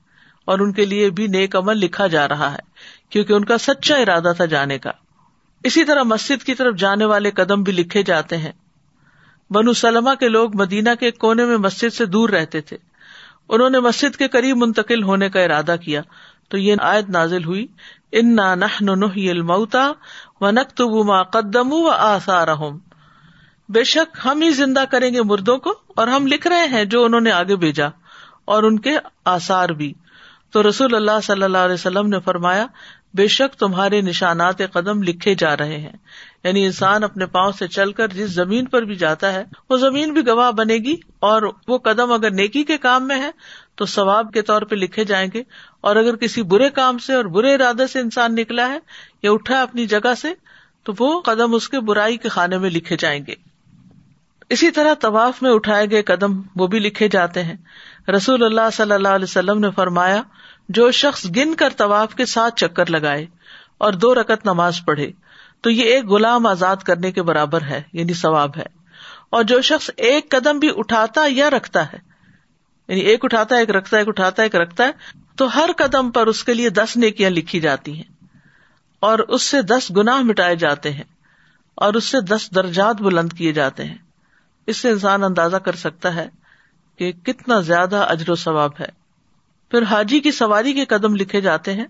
[0.46, 2.60] اور ان کے لیے بھی نیک عمل لکھا جا رہا ہے،
[3.10, 4.92] کیونکہ ان کا سچا ارادہ تھا جانے کا۔
[5.64, 8.52] اسی طرح مسجد کی طرف جانے والے قدم بھی لکھے جاتے ہیں۔
[9.50, 12.78] بنو سلما کے لوگ مدینہ کے کونے میں مسجد سے دور رہتے تھے۔
[13.50, 16.02] انہوں نے مسجد کے قریب منتقل ہونے کا ارادہ کیا۔
[16.50, 17.68] تو یہ آیت نازل ہوئی
[18.12, 19.92] ان الموتا
[20.42, 22.48] و نقتب ما قدم و آسار
[23.70, 27.06] بے شک ہم ہی زندہ کریں گے مردوں کو اور ہم لکھ رہے ہیں جو
[27.06, 27.88] انہوں نے آگے بھیجا
[28.46, 29.94] اور ان کے آسار بھی۔
[30.56, 32.66] تو رسول اللہ صلی اللہ علیہ وسلم نے فرمایا،
[33.14, 35.92] بے شک تمہارے نشانات قدم لکھے جا رہے ہیں۔
[36.44, 40.14] یعنی انسان اپنے پاؤں سے چل کر جس زمین پر بھی جاتا ہے، وہ زمین
[40.14, 43.32] بھی گواہ بنے گی اور وہ قدم اگر نیکی کے کام میں ہے،
[43.76, 45.44] تو ثواب کے طور پہ لکھے جائیں گے۔
[45.82, 48.80] اور اگر کسی برے کام سے اور برے ارادے سے انسان نکلا ہے
[49.24, 50.34] یا اٹھا اپنی جگہ سے،
[50.84, 53.36] تو وہ قدم اس کے برائی کے خانے میں لکھے جائیں گے۔
[54.50, 57.56] اسی طرح طواف میں اٹھائے گئے قدم وہ بھی لکھے جاتے ہیں۔
[58.12, 60.22] رسول اللہ صلی اللہ علیہ وسلم نے فرمایا
[60.70, 63.26] جو شخص گن کر طواف کے ساتھ چکر لگائے
[63.78, 65.12] اور دو رکت نماز پڑھے،
[65.62, 68.86] تو یہ ایک غلام آزاد کرنے کے برابر ہے یعنی ثواب ہے۔
[69.30, 71.98] اور جو شخص ایک قدم بھی اٹھاتا یا رکھتا ہے
[72.88, 74.92] یعنی ایک اٹھاتا ہے، ایک رکھتا ہے، ایک اٹھاتا ہے، ایک رکھتا ہے،
[75.38, 78.28] تو ہر قدم پر اس کے لیے دس نیکیاں لکھی جاتی ہیں۔
[79.00, 81.04] اور اس سے دس گنا مٹائے جاتے ہیں،
[81.76, 83.98] اور اس سے دس درجات بلند کیے جاتے ہیں۔
[84.68, 86.30] اس سے انسان اندازہ کر سکتا ہے
[86.98, 89.05] کہ کتنا زیادہ اجر و ثواب ہے۔
[89.76, 91.86] پھر حاجی کی سواری کے قدم لکھے جاتے ہیں۔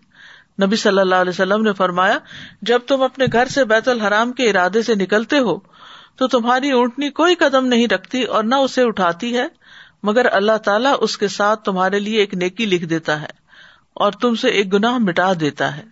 [0.65, 2.17] نبی صلی اللہ علیہ وسلم نے فرمایا،
[2.61, 5.59] جب تم اپنے گھر سے بیت الحرام کے ارادے سے نکلتے ہو،
[6.15, 9.45] تو تمہاری اونٹنی کوئی قدم نہیں رکھتی اور نہ اسے اٹھاتی ہے،
[10.03, 13.27] مگر اللہ تعالیٰ اس کے ساتھ تمہارے لیے ایک نیکی لکھ دیتا ہے
[13.93, 15.83] اور تم سے ایک گناہ مٹا دیتا ہے۔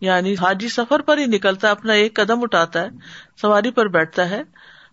[0.00, 2.88] یعنی حاجی سفر پر ہی نکلتا ہے اپنا ایک قدم اٹھاتا ہے،
[3.40, 4.42] سواری پر بیٹھتا ہے،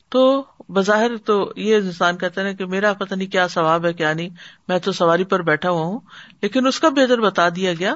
[0.09, 4.13] تو بظاہر تو یہ انسان کہتے ہیں کہ میرا پتہ نہیں کیا ثواب ہے کیا
[4.13, 4.29] نہیں،
[4.67, 5.99] میں تو سواری پر بیٹھا ہوا ہوں،
[6.41, 7.95] لیکن اس کا بہتر بتا دیا گیا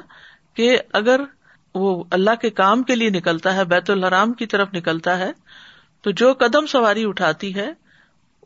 [0.54, 1.20] کہ اگر
[1.74, 5.32] وہ اللہ کے کام کے لیے نکلتا ہے، بیت الحرام کی طرف نکلتا ہے،
[6.00, 7.68] تو جو قدم سواری اٹھاتی ہے،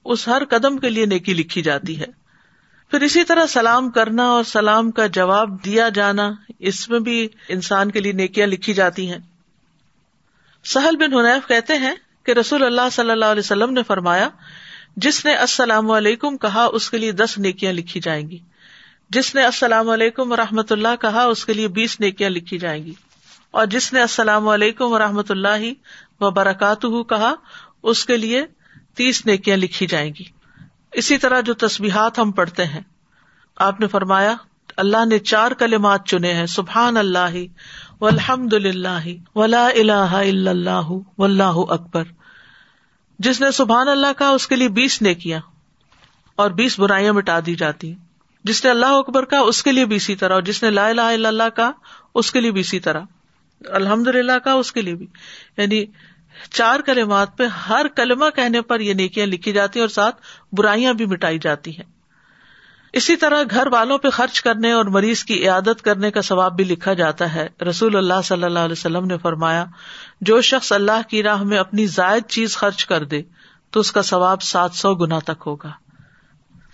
[0.04, 2.06] اس ہر قدم کے لیے نیکی لکھی جاتی ہے۔
[2.90, 7.90] پھر اسی طرح سلام کرنا اور سلام کا جواب دیا جانا، اس میں بھی انسان
[7.90, 9.18] کے لیے نیکیاں لکھی جاتی ہیں۔
[10.64, 11.94] سہل بن حنیف کہتے ہیں
[12.26, 14.28] کہ رسول اللہ صلی اللہ علیہ وسلم نے فرمایا،
[14.96, 18.38] جس نے السلام علیکم کہا، اس کے لیے دس نیکیاں لکھی جائیں گی۔
[19.10, 22.84] جس نے السلام علیکم و رحمۃ اللہ کہا، اس کے لیے بیس نیکیاں لکھی جائیں
[22.84, 22.94] گی۔
[23.50, 25.72] اور جس نے السلام علیکم و رحمۃ اللہ
[26.20, 27.34] و برکات کہا،
[27.82, 28.44] اس کے لیے
[28.94, 30.24] تیس نیکیاں لکھی جائیں گی۔
[30.92, 32.80] اسی طرح جو تصبیحات ہم پڑھتے ہیں،
[33.56, 34.34] آپ نے فرمایا،
[34.76, 37.34] اللہ نے چار کلمات چنے ہیں، سبحان اللہ
[38.00, 42.04] الحمد اللہ ولا اللہ اللہ و اللہ اکبر۔
[43.18, 45.40] جس نے سبحان اللہ کا اس کے لیے بیس نے کیا
[46.36, 47.94] اور بیس برائیاں مٹا دی جاتی۔
[48.44, 50.88] جس نے اللہ اکبر کا اس کے لیے بھی اسی طرح اور جس نے لا
[50.88, 51.72] الہ الا اللہ کا
[52.14, 53.00] اس کے لیے بھی اسی طرح۔
[53.68, 55.06] الحمد للہ کا اس کے لیے بھی۔
[55.56, 55.84] یعنی
[56.50, 60.16] چار کلمات پہ ہر کلمہ کہنے پر یہ نیکیاں لکھی جاتی ہیں اور ساتھ
[60.52, 61.95] برائیاں بھی مٹائی جاتی ہیں۔
[62.96, 66.64] اسی طرح گھر والوں پہ خرچ کرنے اور مریض کی عیادت کرنے کا ثواب بھی
[66.64, 69.64] لکھا جاتا ہے۔ رسول اللہ صلی اللہ علیہ وسلم نے فرمایا،
[70.20, 73.22] جو شخص اللہ کی راہ میں اپنی زائد چیز خرچ کر دے،
[73.70, 75.70] تو اس کا ثواب سات سو گنا تک ہوگا۔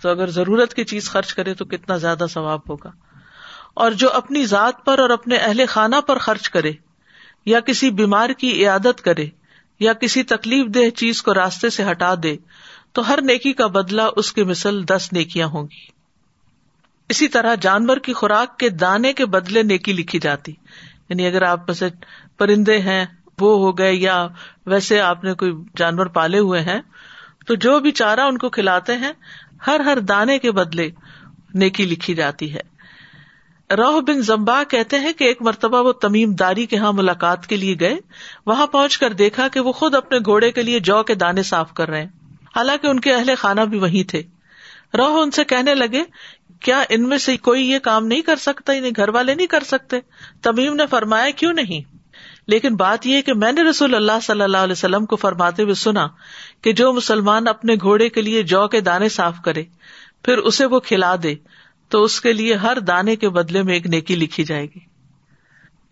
[0.01, 2.91] تو اگر ضرورت کی چیز خرچ کرے، تو کتنا زیادہ ثواب ہوگا۔
[3.73, 6.71] اور جو اپنی ذات پر اور اپنے اہل خانہ پر خرچ کرے،
[7.45, 9.25] یا کسی بیمار کی عیادت کرے،
[9.79, 12.37] یا کسی تکلیف دہ چیز کو راستے سے ہٹا دے،
[12.91, 16.02] تو ہر نیکی کا بدلا اس کی مثل دس نیکیاں ہوں گی۔
[17.13, 20.53] اسی طرح جانور کی خوراک کے دانے کے بدلے نیکی لکھی جاتی۔
[21.09, 21.83] یعنی اگر آپ بس
[22.37, 23.05] پرندے ہیں،
[23.39, 24.27] وہ ہو گئے یا
[24.65, 26.81] ویسے آپ نے کوئی جانور پالے ہوئے ہیں،
[27.47, 29.11] تو جو بھی چارہ ان کو کھلاتے ہیں،
[29.67, 30.89] ہر ہر دانے کے بدلے
[31.53, 32.61] نیکی لکھی جاتی ہے۔
[33.75, 37.57] روح بن زمبا کہتے ہیں کہ ایک مرتبہ وہ تمیم داری کے یہاں ملاقات کے
[37.57, 37.95] لیے گئے،
[38.45, 41.73] وہاں پہنچ کر دیکھا کہ وہ خود اپنے گھوڑے کے لیے جو کے دانے صاف
[41.73, 42.09] کر رہے ہیں۔
[42.55, 44.23] حالانکہ ان کے اہل خانہ بھی وہی تھے۔
[44.97, 46.03] روح ان سے کہنے لگے
[46.63, 49.63] کیا ان میں سے کوئی یہ کام نہیں کر سکتا؟ یعنی گھر والے نہیں کر
[49.63, 49.99] سکتے؟
[50.41, 51.93] تمیم نے فرمایا، کیوں نہیں؟
[52.47, 55.73] لیکن بات یہ کہ میں نے رسول اللہ صلی اللہ علیہ وسلم کو فرماتے ہوئے
[55.73, 56.07] سنا
[56.61, 59.63] کہ جو مسلمان اپنے گھوڑے کے لیے جو کے دانے صاف کرے،
[60.23, 61.35] پھر اسے وہ کھلا دے،
[61.89, 64.79] تو اس کے لیے ہر دانے کے بدلے میں ایک نیکی لکھی جائے گی۔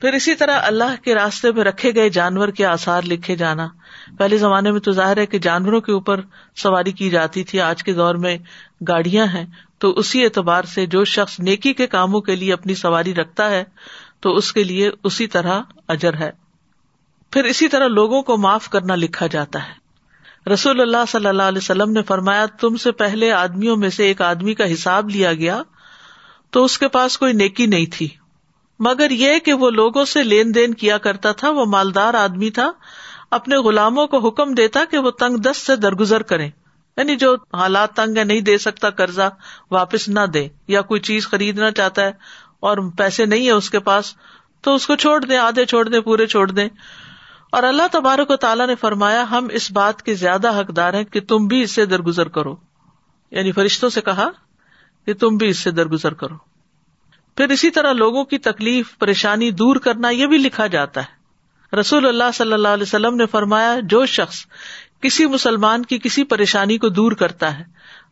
[0.02, 3.68] پھر اسی طرح اللہ کے راستے میں رکھے گئے جانور کے آسار لکھے جانا۔
[4.18, 6.22] پہلے زمانے میں تو ظاہر ہے کہ جانوروں کے اوپر
[6.56, 8.38] سواری کی جاتی تھی، آج کے دور میں
[8.88, 9.46] گاڑیاں ہیں۔
[9.82, 13.64] تو اسی اعتبار سے جو شخص نیکی کے کاموں کے لیے اپنی سواری رکھتا ہے،
[14.20, 16.32] تو اس کے لیے اسی طرح اجر ہے۔
[17.32, 19.82] پھر اسی طرح لوگوں کو معاف کرنا لکھا جاتا ہے۔
[20.50, 24.22] رسول اللہ صلی اللہ علیہ وسلم نے فرمایا، تم سے پہلے آدمیوں میں سے ایک
[24.22, 25.62] آدمی کا حساب لیا گیا
[26.50, 28.10] تو اس کے پاس کوئی نیکی نہیں تھی۔
[28.80, 32.72] مگر یہ کہ وہ لوگوں سے لین دین کیا کرتا تھا، وہ مالدار آدمی تھا،
[33.32, 36.50] اپنے غلاموں کو حکم دیتا کہ وہ تنگ دست سے درگزر کرے
[36.98, 39.30] یعنی جو حالات تنگ ہے نہیں دے سکتا قرضہ،
[39.72, 42.12] واپس نہ دے یا کوئی چیز خریدنا چاہتا ہے
[42.60, 44.14] اور پیسے نہیں ہے اس کے پاس،
[44.62, 46.70] تو اس کو چھوڑ دیں، آدھے چھوڑ دیں، پورے چھوڑ دیں۔
[47.52, 51.22] اور اللہ تبارک و تعالیٰ نے فرمایا، ہم اس بات کے زیادہ حقدار ہیں کہ
[51.22, 52.56] تم بھی اس سے درگزر کرو۔
[53.32, 54.30] یعنی فرشتوں سے کہا
[55.06, 56.36] کہ تم بھی اس سے درگزر کرو۔
[57.38, 61.22] پھر اسی طرح لوگوں کی تکلیف، پریشانی دور کرنا، یہ بھی لکھا جاتا ہے۔
[61.76, 64.46] رسول اللہ صلی اللہ علیہ وسلم نے فرمایا، جو شخص
[65.02, 67.64] کسی مسلمان کی کسی پریشانی کو دور کرتا ہے۔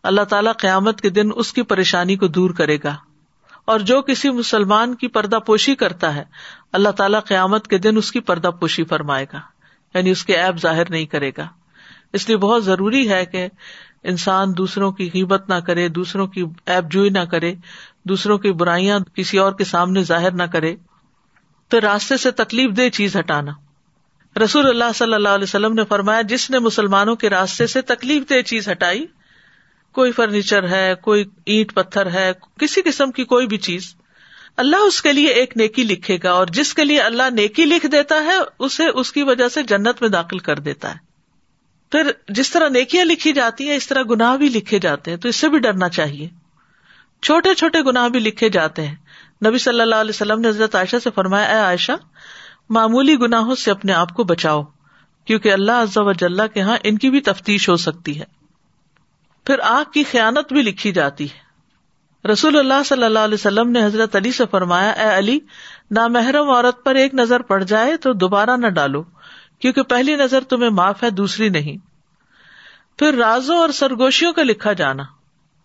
[0.03, 2.95] اللہ تعالیٰ قیامت کے دن اس کی پریشانی کو دور کرے گا۔
[3.65, 6.23] اور جو کسی مسلمان کی پردہ پوشی کرتا ہے،
[6.73, 9.39] اللہ تعالیٰ قیامت کے دن اس کی پردہ پوشی فرمائے گا۔
[9.93, 11.47] یعنی اس کے ایپ ظاہر نہیں کرے گا۔
[12.13, 13.47] اس لیے بہت ضروری ہے کہ
[14.03, 17.55] انسان دوسروں کی قیمت نہ کرے، دوسروں کی ایپ جوئی نہ کرے،
[18.03, 20.75] دوسروں کی برائیاں کسی اور کے سامنے ظاہر نہ کرے۔
[21.67, 23.51] تو راستے سے تکلیف دہ چیز ہٹانا۔
[24.43, 28.29] رسول اللہ صلی اللہ علیہ وسلم نے فرمایا، جس نے مسلمانوں کے راستے سے تکلیف
[28.29, 29.05] دہ چیز ہٹائی،
[29.91, 33.95] کوئی فرنیچر ہے، کوئی اینٹ پتھر ہے، کسی قسم کی کوئی بھی چیز،
[34.57, 37.85] اللہ اس کے لیے ایک نیکی لکھے گا اور جس کے لیے اللہ نیکی لکھ
[37.85, 40.97] دیتا ہے، اسے اس کی وجہ سے جنت میں داخل کر دیتا ہے۔
[41.91, 45.29] پھر جس طرح نیکیاں لکھی جاتی ہیں، اس طرح گناہ بھی لکھے جاتے ہیں، تو
[45.29, 46.29] اس سے بھی ڈرنا چاہیے۔
[47.21, 48.95] چھوٹے چھوٹے گناہ بھی لکھے جاتے ہیں۔
[49.45, 51.91] نبی صلی اللہ علیہ وسلم نے حضرت عائشہ سے فرمایا، اے عائشہ
[52.69, 54.63] معمولی گناہوں سے اپنے آپ کو بچاؤ،
[55.25, 58.25] کیونکہ اللہ عز و جل کے ہاں ان کی بھی تفتیش ہو سکتی ہے۔
[59.45, 61.49] پھر آگ کی خیانت بھی لکھی جاتی ہے۔
[62.27, 65.39] رسول اللہ صلی اللہ علیہ وسلم نے حضرت علی سے فرمایا، اے علی،
[65.91, 69.03] نامحرم عورت پر ایک نظر پڑ جائے تو دوبارہ نہ ڈالو،
[69.59, 71.77] کیونکہ پہلی نظر تمہیں معاف ہے، دوسری نہیں۔
[72.99, 75.03] پھر رازوں اور سرگوشیوں کا لکھا جانا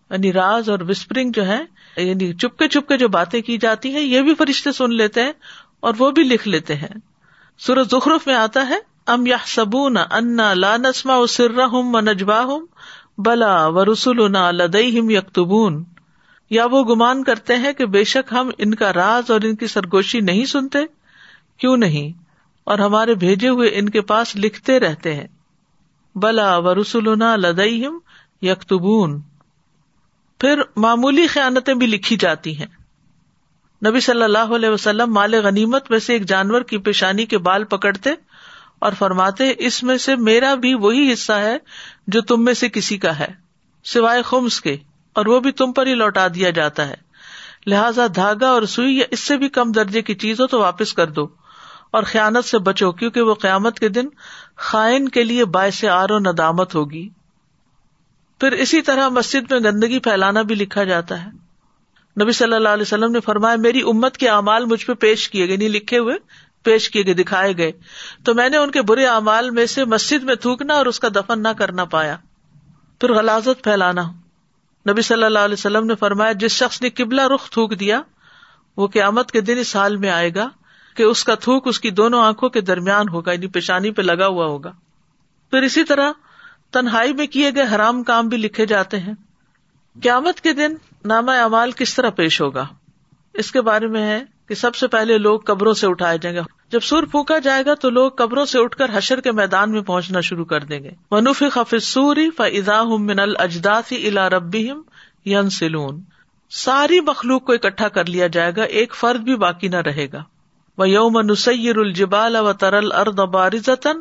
[0.09, 1.61] یعنی راز اور وسپرنگ جو ہے
[1.97, 5.31] یعنی چپکے چپکے جو باتیں کی جاتی ہیں، یہ بھی فرشتے سن لیتے ہیں
[5.85, 6.97] اور وہ بھی لکھ لیتے ہیں۔
[7.57, 12.65] سورج زخرف میں آتا ہے، ام یا سبون انا لا نسما سر ہوں و ہوں
[13.17, 15.83] بلا و رسول لدئی ہم یکتبون۔
[16.49, 19.67] یا وہ گمان کرتے ہیں کہ بے شک ہم ان کا راز اور ان کی
[19.67, 20.79] سرگوشی نہیں سنتے؟
[21.57, 22.23] کیوں نہیں؟
[22.63, 25.27] اور ہمارے بھیجے ہوئے ان کے پاس لکھتے رہتے ہیں۔
[26.15, 27.99] بلا و رسول لدئی ہم
[28.41, 29.21] یکتبون۔
[30.39, 32.84] پھر معمولی خیانتیں بھی لکھی جاتی ہیں۔
[33.85, 37.63] نبی صلی اللہ علیہ وسلم مال غنیمت میں سے ایک جانور کی پیشانی کے بال
[37.63, 38.09] پکڑتے
[38.79, 41.57] اور فرماتے، اس میں سے میرا بھی وہی حصہ ہے
[42.07, 43.27] جو تم میں سے کسی کا ہے،
[43.85, 44.77] سوائے خمس کے،
[45.15, 47.03] اور وہ بھی تم پر ہی لوٹا دیا جاتا ہے۔
[47.67, 50.93] لہذا دھاگا اور سوئی یا اس سے بھی کم درجے کی چیز ہو تو واپس
[50.93, 51.27] کر دو،
[51.91, 54.07] اور خیانت سے بچو، کیونکہ وہ قیامت کے دن
[54.55, 57.07] خائن کے لیے باعث آر و ندامت ہوگی۔
[58.41, 61.29] پھر اسی طرح مسجد میں گندگی پھیلانا بھی لکھا جاتا ہے۔
[62.21, 65.47] نبی صلی اللہ علیہ وسلم نے فرمایا، میری امت کے اعمال مجھ پہ پیش کیے
[65.47, 66.15] گئے نہیں لکھے ہوئے
[66.63, 67.71] پیش کیے گئے، دکھائے گئے۔
[68.23, 71.07] تو میں نے ان کے برے اعمال میں سے مسجد میں تھوکنا اور اس کا
[71.15, 72.17] دفن نہ کرنا پایا۔
[72.99, 74.01] پھر غلازت پھیلانا۔
[74.89, 78.01] نبی صلی اللہ علیہ وسلم نے فرمایا، جس شخص نے قبلہ رخ تھوک دیا،
[78.77, 80.49] وہ قیامت کے دن اس حال میں آئے گا
[80.95, 84.27] کہ اس کا تھوک اس کی دونوں آنکھوں کے درمیان ہوگا یعنی پیشانی پہ لگا
[84.27, 84.71] ہوا ہوگا۔
[85.51, 86.11] پھر اسی طرح
[86.71, 89.13] تنہائی میں کیے گئے حرام کام بھی لکھے جاتے ہیں۔
[90.03, 90.75] قیامت کے دن
[91.05, 92.65] نامہ اعمال کس طرح پیش ہوگا؟
[93.33, 96.41] اس کے بارے میں ہے کہ سب سے پہلے لوگ قبروں سے اٹھائے جائیں گے۔
[96.69, 99.81] جب سور پھونکا جائے گا تو لوگ قبروں سے اٹھ کر حشر کے میدان میں
[99.81, 104.69] پہنچنا شروع کر دیں گے۔ منوف سوری فضا من الجداسی الا ربی
[105.25, 106.01] ین سلون
[106.49, 110.23] ساری مخلوق کو اکٹھا کر لیا جائے گا، ایک فرد بھی باقی نہ رہے گا۔
[110.77, 113.99] وہ یوم نسیر الجبال و ترل ارد بارزن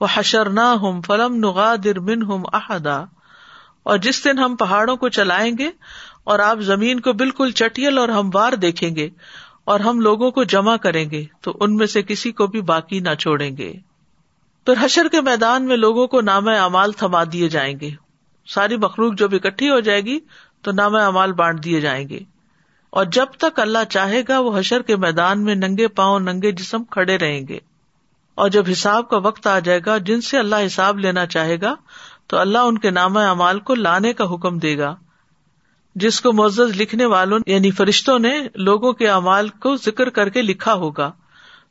[0.00, 3.04] و حشر نہ ہم فلم نغادر من ہم احدا
[3.82, 5.70] اور جس دن ہم پہاڑوں کو چلائیں گے
[6.26, 9.10] اور آپ زمین کو بالکل چٹیل اور ہموار دیکھیں گے
[9.64, 13.00] اور ہم لوگوں کو جمع کریں گے تو ان میں سے کسی کو بھی باقی
[13.00, 13.72] نہ چھوڑیں گے۔
[14.66, 17.90] پھر حشر کے میدان میں لوگوں کو نام اعمال تھما دیے جائیں گے۔
[18.46, 20.18] ساری مخلوق جب اکٹھی ہو جائے گی
[20.62, 22.20] تو نام اعمال بانٹ دیے جائیں گے۔
[22.90, 26.84] اور جب تک اللہ چاہے گا وہ حشر کے میدان میں ننگے پاؤں ننگے جسم
[26.84, 27.58] کھڑے رہیں گے۔
[28.34, 31.74] اور جب حساب کا وقت آ جائے گا جن سے اللہ حساب لینا چاہے گا
[32.26, 34.94] تو اللہ ان کے نام اعمال کو لانے کا حکم دے گا۔
[35.96, 40.42] جس کو معزز لکھنے والوں یعنی فرشتوں نے لوگوں کے اعمال کو ذکر کر کے
[40.42, 41.12] لکھا ہوگا،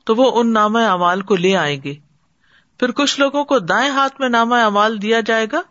[0.03, 1.95] تو وہ ان نامہ اعمال کو لے آئیں گے۔
[2.79, 5.61] پھر کچھ لوگوں کو دائیں ہاتھ میں نامہ اعمال دیا جائے گا،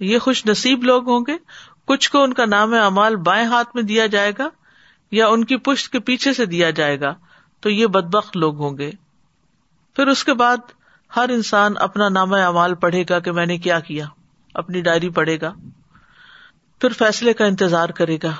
[0.00, 1.36] یہ خوش نصیب لوگ ہوں گے۔
[1.84, 4.48] کچھ کو ان کا نام اعمال بائیں ہاتھ میں دیا جائے گا
[5.10, 7.14] یا ان کی پشت کے پیچھے سے دیا جائے گا،
[7.60, 8.90] تو یہ بدبخت لوگ ہوں گے۔
[9.96, 10.56] پھر اس کے بعد
[11.16, 14.06] ہر انسان اپنا نامہ اعمال پڑھے گا کہ میں نے کیا کیا،
[14.54, 15.52] اپنی ڈائری پڑھے گا۔
[16.82, 18.32] پھر فیصلے کا انتظار کرے گا۔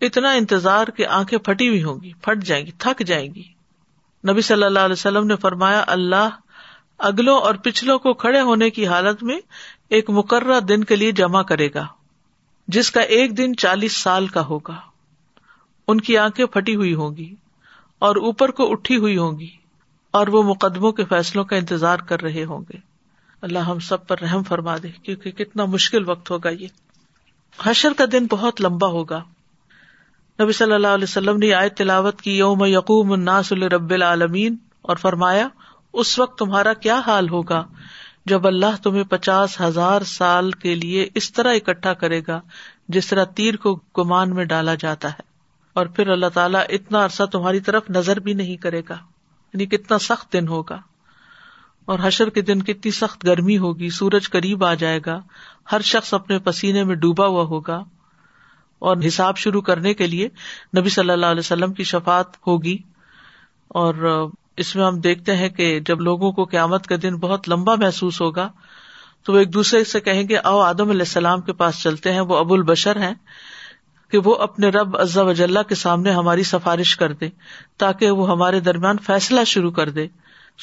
[0.00, 3.42] اتنا انتظار کہ آنکھیں پھٹی ہوئی ہوں گی، پھٹ جائیں گی، تھک جائیں گی۔
[4.30, 6.28] نبی صلی اللہ علیہ وسلم نے فرمایا، اللہ
[6.98, 9.38] اگلوں اور پچھلوں کو کھڑے ہونے کی حالت میں
[9.88, 11.86] ایک مقررہ دن کے لیے جمع کرے گا،
[12.68, 14.80] جس کا ایک دن چالیس سال کا ہوگا۔
[15.88, 17.34] ان کی آنکھیں پھٹی ہوئی ہوں گی
[17.98, 19.50] اور اوپر کو اٹھی ہوئی ہوں گی
[20.10, 22.78] اور وہ مقدموں کے فیصلوں کا انتظار کر رہے ہوں گے۔
[23.40, 26.66] اللہ ہم سب پر رحم فرما دے، کیونکہ کتنا مشکل وقت ہوگا یہ۔
[27.62, 29.22] حشر کا دن بہت لمبا ہوگا۔
[30.42, 34.96] نبی صلی اللہ علیہ وسلم نے آئے تلاوت کی، یوم یقوم الناس رب العالمین، اور
[34.96, 35.48] فرمایا،
[35.92, 37.64] اس وقت تمہارا کیا حال ہوگا؟
[38.26, 42.40] جب اللہ تمہیں پچاس ہزار سال کے لیے اس طرح اکٹھا کرے گا،
[42.88, 45.20] جس طرح تیر کو گمان میں ڈالا جاتا ہے۔
[45.72, 48.94] اور پھر اللہ تعالیٰ اتنا عرصہ تمہاری طرف نظر بھی نہیں کرے گا۔
[49.54, 50.78] یعنی کتنا سخت دن ہوگا۔
[51.84, 55.20] اور حشر کے دن کتنی سخت گرمی ہوگی، سورج قریب آ جائے گا۔
[55.72, 57.82] ہر شخص اپنے پسینے میں ڈوبا ہوا ہوگا
[58.78, 60.28] اور حساب شروع کرنے کے لیے
[60.78, 62.76] نبی صلی اللہ علیہ وسلم کی شفات ہوگی
[63.68, 63.94] اور
[64.56, 68.20] اس میں ہم دیکھتے ہیں کہ جب لوگوں کو قیامت کا دن بہت لمبا محسوس
[68.20, 68.48] ہوگا
[69.22, 72.20] تو وہ ایک دوسرے سے کہیں گے او آدم علیہ السلام کے پاس چلتے ہیں،
[72.20, 73.14] وہ ابو البشر ہیں
[74.10, 77.28] کہ وہ اپنے رب عزا وجاللہ کے سامنے ہماری سفارش کر دے
[77.76, 80.06] تاکہ وہ ہمارے درمیان فیصلہ شروع کر دے۔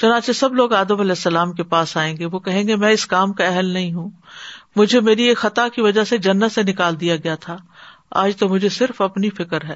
[0.02, 3.06] چنانچہ سب لوگ آدم علیہ السلام کے پاس آئیں گے، وہ کہیں گے، میں اس
[3.08, 4.10] کام کا اہل نہیں ہوں۔
[4.76, 7.58] مجھے میری ایک خطا کی وجہ سے جنت سے نکال دیا گیا تھا۔
[8.12, 9.76] آج تو مجھے صرف اپنی فکر ہے۔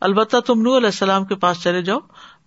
[0.00, 1.98] البتہ تم نور علیہ السلام کے پاس چلے جاؤ،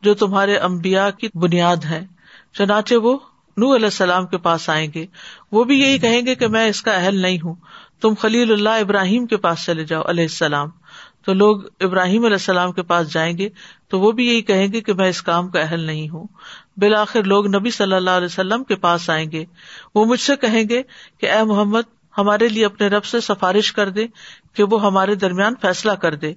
[0.01, 2.08] جو تمہارے امبیا کی بنیاد ہے۔
[2.54, 3.19] چنانچہ وہ
[3.58, 5.06] نو علیہ السلام کے پاس آئیں گے۔
[5.51, 7.56] وہ بھی یہی کہیں گے کہ میں اس کا اہل نہیں ہوں۔
[8.01, 10.69] تم خلیل اللہ ابراہیم کے پاس چلے جاؤ علیہ السلام۔
[11.25, 13.49] تو لوگ ابراہیم علیہ السلام کے پاس جائیں گے
[13.88, 16.27] تو وہ بھی یہی کہیں گے کہ میں اس کام کا اہل نہیں ہوں۔
[16.81, 19.45] بالآخر لوگ نبی صلی اللہ علیہ وسلم کے پاس آئیں گے۔
[19.95, 20.81] وہ مجھ سے کہیں گے
[21.17, 24.05] کہ اے محمد، ہمارے لیے اپنے رب سے سفارش کر دے
[24.53, 26.33] کہ وہ ہمارے درمیان فیصلہ کر دے۔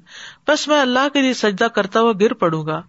[0.49, 2.81] بس میں اللہ کے لیے سجدہ کرتا ہوا گر پڑوں گا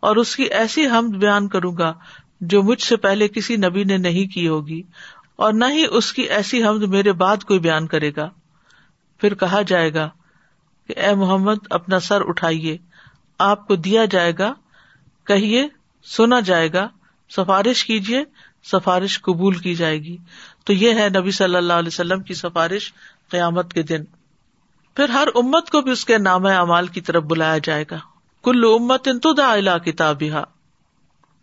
[0.00, 1.92] اور اس کی ایسی حمد بیان کروں گا
[2.40, 4.82] جو مجھ سے پہلے کسی نبی نے نہیں کی ہوگی
[5.36, 8.28] اور نہ ہی اس کی ایسی حمد میرے بعد کوئی بیان کرے گا۔
[9.20, 10.08] پھر کہا جائے گا
[10.88, 12.76] کہ اے محمد، اپنا سر اٹھائیے،
[13.38, 14.52] آپ کو دیا جائے گا،
[15.26, 15.66] کہیے،
[16.06, 16.88] سنا جائے گا
[17.36, 18.24] سفارش کیجیے
[18.64, 20.16] سفارش قبول کی جائے گی۔
[20.64, 22.92] تو یہ ہے نبی صلی اللہ علیہ وسلم کی سفارش
[23.30, 24.04] قیامت کے دن۔
[24.96, 27.98] پھر ہر امت کو بھی اس کے نام اعمال کی طرف بلایا جائے گا۔
[28.44, 30.22] کل امت انتدا کتاب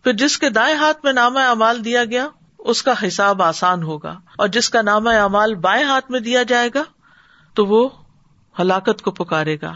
[0.04, 4.20] پھر جس کے دائیں ہاتھ میں نام اعمال دیا گیا، اس کا حساب آسان ہوگا۔
[4.38, 6.84] اور جس کا نام اعمال بائیں ہاتھ میں دیا جائے گا،
[7.54, 7.90] تو وہ
[8.60, 9.74] ہلاکت کو پکارے گا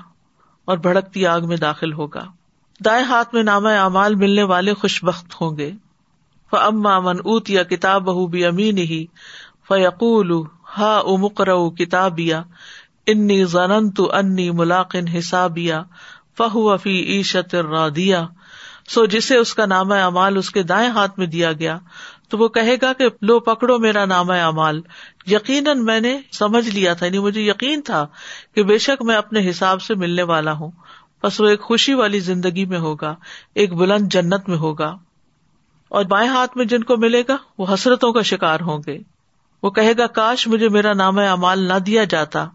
[0.65, 2.25] اور بھڑکتی آگ میں داخل ہوگا۔
[2.85, 5.71] دائیں ہاتھ میں نام اعمال ملنے والے خوش بخت ہوں گے۔
[6.55, 9.05] اما من اوت یا کتاب بہ بھی امین ہی
[9.67, 10.31] فیقول
[10.77, 12.43] ہا امکر کتابیا
[13.07, 15.83] انی زنن تو انی ملاقن حسابیا
[16.37, 18.25] فہو فی عیشت رادیا
[18.89, 21.79] سو جسے اس کا نام اعمال اس کے دائیں ہاتھ میں دیا گیا،
[22.29, 24.81] تو وہ کہے گا کہ لو پکڑو میرا نام اعمال۔
[25.27, 28.07] یقیناً میں نے سمجھ لیا تھا یعنی مجھے یقین تھا
[28.55, 30.71] کہ بے شک میں اپنے حساب سے ملنے والا ہوں۔
[31.23, 33.15] بس وہ ایک خوشی والی زندگی میں ہوگا،
[33.55, 34.97] ایک بلند جنت میں ہوگا۔
[35.93, 38.97] اور بائیں ہاتھ میں جن کو ملے گا، وہ حسرتوں کا شکار ہوں گے۔
[39.63, 42.45] وہ کہے گا، کاش مجھے میرا نام امال نہ دیا جاتا،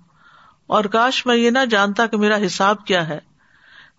[0.67, 3.19] اور کاش میں یہ نہ جانتا کہ میرا حساب کیا ہے۔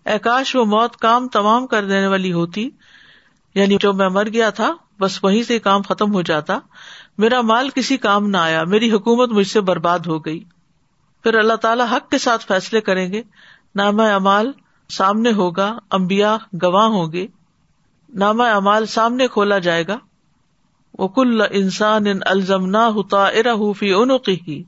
[0.06, 2.68] اے کاش وہ موت کام تمام کر دینے والی ہوتی
[3.54, 6.58] یعنی جو میں مر گیا تھا، بس وہیں سے کام ختم ہو جاتا۔
[7.18, 10.42] میرا مال کسی کام نہ آیا، میری حکومت مجھ سے برباد ہو گئی۔
[11.24, 13.22] پھر اللہ تعالیٰ حق کے ساتھ فیصلے کریں گے،
[13.74, 14.52] نام امال
[14.90, 17.26] سامنے ہوگا امبیا گواہ ہوں گے۔
[18.14, 19.98] نامہ امال سامنے کھولا جائے گا۔
[20.98, 24.62] وہ کل انسان ان الزم نہ ہوتا ارفی انقی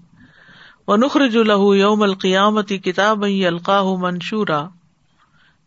[0.89, 4.69] و نخرج الح یوم القیامتی کتاب القاہ منشورا۔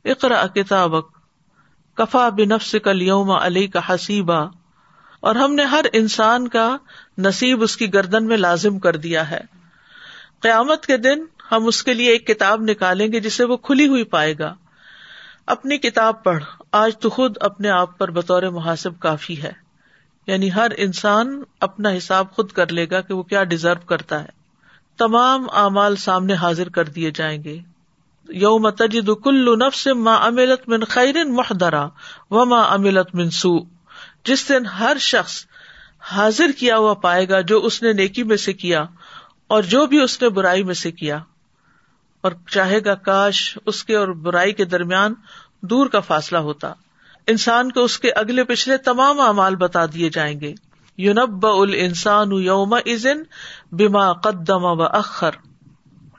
[0.05, 1.07] اقرا کتابک
[1.93, 4.45] کفا بنفس کل یوم علی کا حسیبہ
[5.19, 6.77] اور ہم نے ہر انسان کا
[7.17, 9.41] نصیب اس کی گردن میں لازم کر دیا ہے۔
[10.39, 14.03] قیامت کے دن ہم اس کے لیے ایک کتاب نکالیں گے جسے وہ کھلی ہوئی
[14.03, 14.55] پائے گا۔
[15.47, 16.43] اپنی کتاب پڑھ
[16.77, 19.51] آج تو خود اپنے آپ پر بطور محاسب کافی ہے۔
[20.27, 24.29] یعنی ہر انسان اپنا حساب خود کر لے گا کہ وہ کیا ڈیزرو کرتا ہے۔
[24.97, 27.60] تمام اعمال سامنے حاضر کر دیے جائیں گے۔
[28.29, 31.87] یوم تجد کل نفس ما املت من خیر محدرا
[32.31, 32.75] و ما
[33.13, 33.60] من سو
[34.23, 35.45] جس دن ہر شخص
[36.12, 38.85] حاضر کیا ہوا پائے گا جو اس نے نیکی میں سے کیا
[39.47, 41.19] اور جو بھی اس نے برائی میں سے کیا۔
[42.21, 45.13] اور چاہے گا کاش اس کے اور برائی کے درمیان
[45.69, 46.73] دور کا فاصلہ ہوتا۔
[47.27, 50.53] انسان کو اس کے اگلے پچھلے تمام اعمال بتا دیے جائیں گے۔
[50.97, 53.23] یونب ال انسان یوم ازن
[53.71, 55.31] بیما قدم و اخر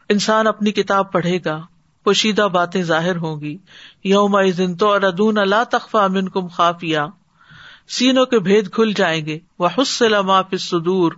[0.09, 1.67] انسان اپنی کتاب پڑھے گا،
[2.05, 3.59] پوشیدہ باتیں ظاہر ہوں گی۔
[4.05, 6.99] یوم ازن تو ردون اللہ تخفا امن کم خافیہ
[7.89, 11.13] سینوں کے بھید کھل جائیں گے۔ وہ حسل معاف صدور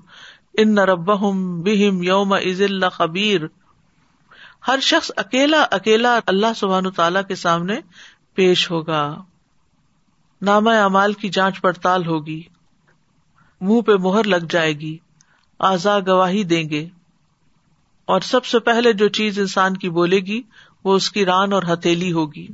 [0.59, 3.41] ان نہ رب بہم یوم از اللہ خبیر
[4.69, 7.81] ہر شخص اکیلا اکیلا اللہ سبحان تعالی کے سامنے
[8.39, 9.23] پیش ہوگا۔
[10.43, 12.43] نام اعمال کی جانچ پڑتال ہوگی۔
[13.61, 14.99] منہ پہ مہر لگ جائے گی۔
[15.59, 16.89] آزا گواہی دیں گے۔
[18.05, 20.43] اور سب سے پہلے جو چیز انسان کی بولے گی،
[20.85, 22.47] وہ اس کی ران اور ہتھیلی ہوگی۔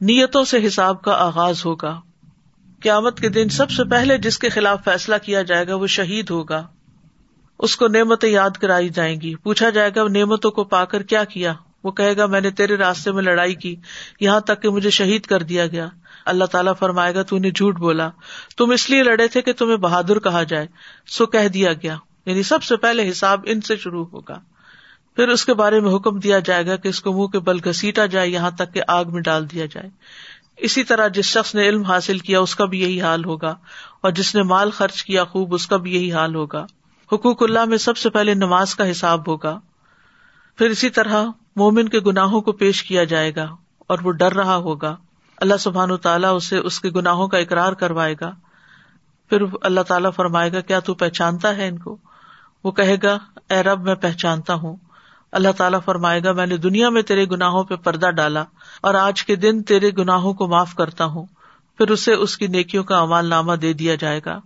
[0.00, 2.00] نیتوں سے حساب کا آغاز ہوگا۔
[2.82, 6.30] قیامت کے دن سب سے پہلے جس کے خلاف فیصلہ کیا جائے گا، وہ شہید
[6.30, 6.66] ہوگا۔
[7.58, 11.24] اس کو نعمتیں یاد کرائی جائیں گی۔ پوچھا جائے گا نعمتوں کو پا کر کیا
[11.24, 11.54] کیا؟
[11.84, 13.76] وہ کہے گا، میں نے تیرے راستے میں لڑائی کی،
[14.20, 15.88] یہاں تک کہ مجھے شہید کر دیا گیا۔
[16.26, 18.10] اللہ تعالیٰ فرمائے گا، تو نے جھوٹ بولا۔
[18.56, 20.66] تم اس لیے لڑے تھے کہ تمہیں بہادر کہا جائے۔
[21.06, 24.40] سو کہہ دیا گیا۔ یعنی سب سے پہلے حساب ان سے شروع ہوگا۔
[25.16, 27.56] پھر اس کے بارے میں حکم دیا جائے گا کہ اس کو منہ کے بل
[27.64, 29.90] گھسیٹا جائے، یہاں تک کہ آگ میں ڈال دیا جائے۔
[30.56, 33.56] اسی طرح جس شخص نے علم حاصل کیا، اس کا بھی یہی حال ہوگا۔
[34.00, 36.66] اور جس نے مال خرچ کیا خوب، اس کا بھی یہی حال ہوگا۔
[37.12, 39.60] حقوق اللہ میں سب سے پہلے نماز کا حساب ہوگا۔
[40.58, 41.24] پھر اسی طرح
[41.60, 43.46] مومن کے گناہوں کو پیش کیا جائے گا
[43.86, 44.96] اور وہ ڈر رہا ہوگا۔
[45.36, 48.34] اللہ سبحان تعالیٰ اسے اس کے گناہوں کا اقرار کروائے گا۔
[49.28, 51.96] پھر اللہ تعالیٰ فرمائے گا، کیا تو پہچانتا ہے ان کو؟
[52.64, 53.18] وہ کہے گا،
[53.50, 54.76] اے رب، میں پہچانتا ہوں۔
[55.32, 58.44] اللہ تعالیٰ فرمائے گا، میں نے دنیا میں تیرے گناہوں پہ پردہ ڈالا
[58.82, 61.26] اور آج کے دن تیرے گناہوں کو معاف کرتا ہوں۔
[61.78, 64.40] پھر اسے اس کی نیکیوں کا امال نامہ دے دیا جائے گا۔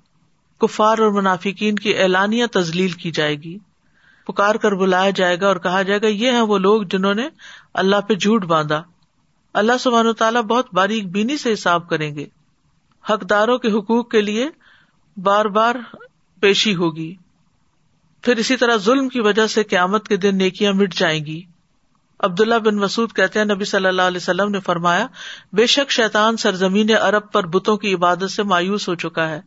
[0.60, 3.58] کفار اور منافقین کی اعلانیہ تزلیل کی جائے گی۔
[4.26, 7.28] پکار کر بلایا جائے گا اور کہا جائے گا، یہ ہے وہ لوگ جنہوں نے
[7.74, 8.82] اللہ پہ جھوٹ باندھا۔
[9.54, 12.26] اللہ سبحان تعالیٰ بہت باریک بینی سے حساب کریں گے۔
[13.10, 14.48] حقداروں کے حقوق کے لیے
[15.16, 15.74] بار بار
[16.40, 17.14] پیشی ہوگی۔
[18.22, 21.42] پھر اسی طرح ظلم کی وجہ سے قیامت کے دن نیکیاں مٹ جائیں گی۔
[22.20, 25.06] عبداللہ بن مسعد کہتے ہیں، نبی صلی اللہ علیہ وسلم نے فرمایا،
[25.52, 29.40] بے شک شیطان سرزمین ارب پر بتوں کی عبادت سے مایوس ہو چکا ہے،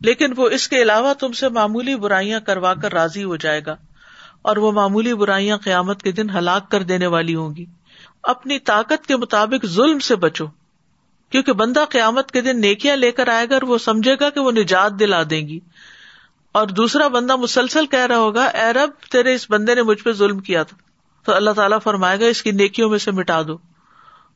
[0.00, 3.76] لیکن وہ اس کے علاوہ تم سے معمولی برائیاں کروا کر راضی ہو جائے گا۔
[4.44, 7.64] اور وہ معمولی برائیاں قیامت کے دن ہلاک کر دینے والی ہوں گی۔
[8.22, 10.46] اپنی طاقت کے مطابق ظلم سے بچو،
[11.30, 14.40] کیونکہ بندہ قیامت کے دن نیکیاں لے کر آئے گا اور وہ سمجھے گا کہ
[14.40, 15.60] وہ نجات دلا دیں گی۔
[16.52, 20.12] اور دوسرا بندہ مسلسل کہہ رہا ہوگا، اے رب، تیرے اس بندے نے مجھ پہ
[20.12, 20.76] ظلم کیا تھا۔
[21.24, 23.56] تو اللہ تعالیٰ فرمائے گا، اس کی نیکیوں میں سے مٹا دو۔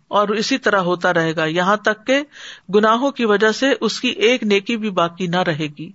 [0.09, 2.23] اور اسی طرح ہوتا رہے گا۔ یہاں تک کہ
[2.75, 5.93] گناہوں کی وجہ سے اس کی ایک نیکی بھی باقی نہ رہے گی۔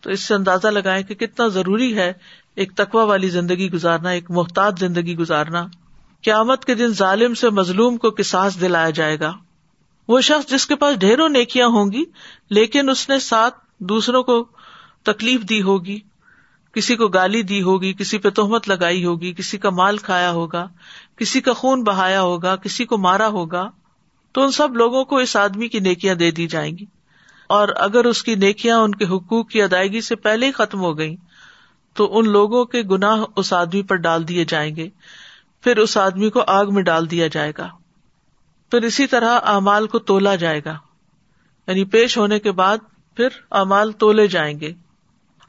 [0.00, 2.12] تو اس سے اندازہ لگائیں کہ کتنا ضروری ہے
[2.56, 5.66] ایک تقوا والی زندگی گزارنا، ایک محتاط زندگی گزارنا،
[6.22, 9.32] قیامت کے دن ظالم سے مظلوم کو کساس دلایا جائے گا۔
[10.08, 12.04] وہ شخص جس کے پاس ڈھیروں نیکیاں ہوں گی،
[12.50, 14.44] لیکن اس نے ساتھ دوسروں کو
[15.02, 16.00] تکلیف دی ہوگی،
[16.72, 20.68] کسی کو گالی دی ہوگی، کسی پہ تہمت لگائی ہوگی، کسی کا مال کھایا ہوگا،
[21.16, 23.70] کسی کا خون بہایا ہوگا، کسی کو مارا ہوگا،
[24.32, 26.84] تو ان سب لوگوں کو اس آدمی کی نیکیاں دے دی جائیں گی۔
[27.48, 30.98] اور اگر اس کی نیکیاں ان کے حقوق کی ادائیگی سے پہلے ہی ختم ہو
[30.98, 31.16] گئی
[31.94, 34.88] تو ان لوگوں کے گناہ اس آدمی پر ڈال دیے جائیں گے،
[35.60, 37.68] پھر اس آدمی کو آگ میں ڈال دیا جائے گا۔
[38.70, 40.78] پھر اسی طرح امال کو تولا جائے گا۔
[41.66, 42.78] یعنی پیش ہونے کے بعد
[43.16, 44.72] پھر امال تولے جائیں گے۔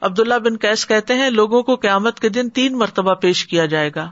[0.00, 3.90] عبداللہ بن کیس کہتے ہیں، لوگوں کو قیامت کے دن تین مرتبہ پیش کیا جائے
[3.94, 4.10] گا۔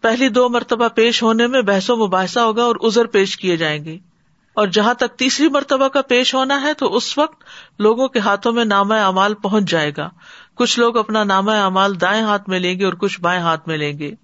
[0.00, 3.84] پہلی دو مرتبہ پیش ہونے میں بحث و مباحثہ ہوگا اور ازر پیش کیے جائیں
[3.84, 3.98] گے۔
[4.54, 7.44] اور جہاں تک تیسری مرتبہ کا پیش ہونا ہے تو اس وقت
[7.78, 10.10] لوگوں کے ہاتھوں میں نامہ اعمال پہنچ جائے گا۔
[10.54, 13.76] کچھ لوگ اپنا نامہ اعمال دائیں ہاتھ میں لیں گے اور کچھ بائیں ہاتھ میں
[13.76, 14.14] لیں گے۔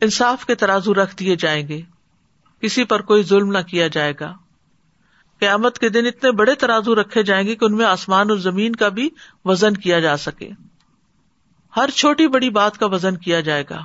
[0.00, 1.80] انصاف کے ترازو رکھ دیے جائیں گے۔
[2.60, 4.34] کسی پر کوئی ظلم نہ کیا جائے گا۔
[5.40, 8.76] قیامت کے دن اتنے بڑے ترازو رکھے جائیں گے کہ ان میں آسمان اور زمین
[8.76, 9.10] کا بھی
[9.44, 10.50] وزن کیا جا سکے۔
[11.76, 13.82] ہر چھوٹی بڑی بات کا وزن کیا جائے گا۔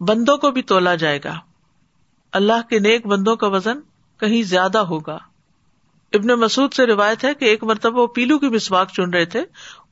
[0.00, 1.40] بندوں کو بھی تولا جائے گا۔
[2.32, 3.80] اللہ کے نیک بندوں کا وزن
[4.20, 5.18] کہیں زیادہ ہوگا۔
[6.12, 9.44] ابن مسعد سے روایت ہے کہ ایک مرتبہ وہ پیلو کی مسواک چن رہے تھے۔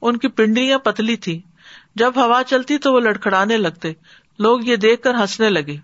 [0.03, 1.42] ان کی پنڈلیاں پتلی تھی۔
[1.94, 3.92] جب ہوا چلتی تو وہ لڑکھڑانے لگتے۔
[4.38, 5.76] لوگ یہ دیکھ کر ہنسنے لگے۔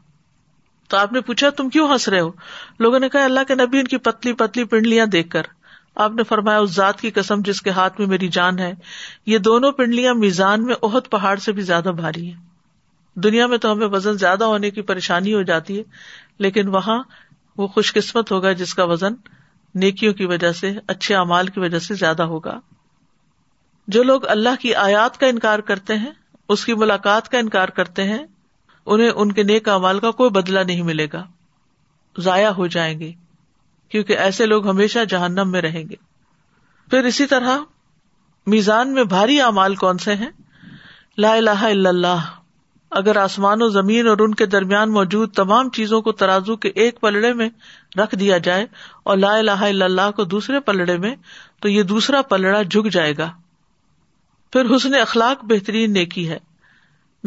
[0.89, 2.31] تو آپ نے پوچھا، تم کیوں ہنس رہے ہو؟
[2.79, 5.43] لوگوں نے کہا، اللہ کے نبی ان کی پتلی پتلی پنڈلیاں دیکھ کر۔
[5.95, 8.75] آپ نے فرمایا، اس ذات کی قسم جس کے ہاتھ میں میری جان ہے،
[9.27, 12.41] یہ دونوں پنڈلیاں میزان میں اہت پہاڑ سے بھی زیادہ بھاری ہیں۔
[13.15, 15.83] دنیا میں تو ہمیں وزن زیادہ ہونے کی پریشانی ہو جاتی ہے،
[16.39, 17.03] لیکن وہاں
[17.57, 19.15] وہ خوش قسمت ہوگا جس کا وزن
[19.75, 22.61] نیکیوں کی وجہ سے، اچھے امال کی وجہ سے زیادہ ہوگا۔
[23.89, 26.11] جو لوگ اللہ کی آیات کا انکار کرتے ہیں،
[26.49, 28.27] اس کی ملاقات کا انکار کرتے ہیں،
[28.87, 31.25] انہیں ان کے نیک امال کا کوئی بدلا نہیں ملے گا۔
[32.19, 33.13] ضائع ہو جائیں گے،
[33.89, 35.95] کیونکہ ایسے لوگ ہمیشہ جہنم میں رہیں گے۔
[36.91, 37.59] پھر اسی طرح،
[38.47, 40.31] میزان میں بھاری امال کون سے ہیں؟
[41.19, 42.25] لا الہ الا اللہ۔
[42.91, 47.01] اگر آسمان و زمین اور ان کے درمیان موجود تمام چیزوں کو ترازو کے ایک
[47.01, 47.49] پلڑے میں
[47.97, 48.67] رکھ دیا جائے
[49.03, 51.17] اور لا الہ الا اللہ کو دوسرے پلڑے میں،
[51.61, 53.31] تو یہ دوسرا پلڑا جھک جائے گا۔
[54.55, 56.39] پھر حسن اخلاق بہترین نیکی ہے۔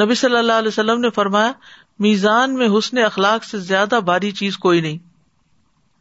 [0.02, 1.52] نبی صلی اللہ علیہ وسلم نے فرمایا،
[2.00, 4.98] میزان میں حسن اخلاق سے زیادہ باری چیز کوئی نہیں۔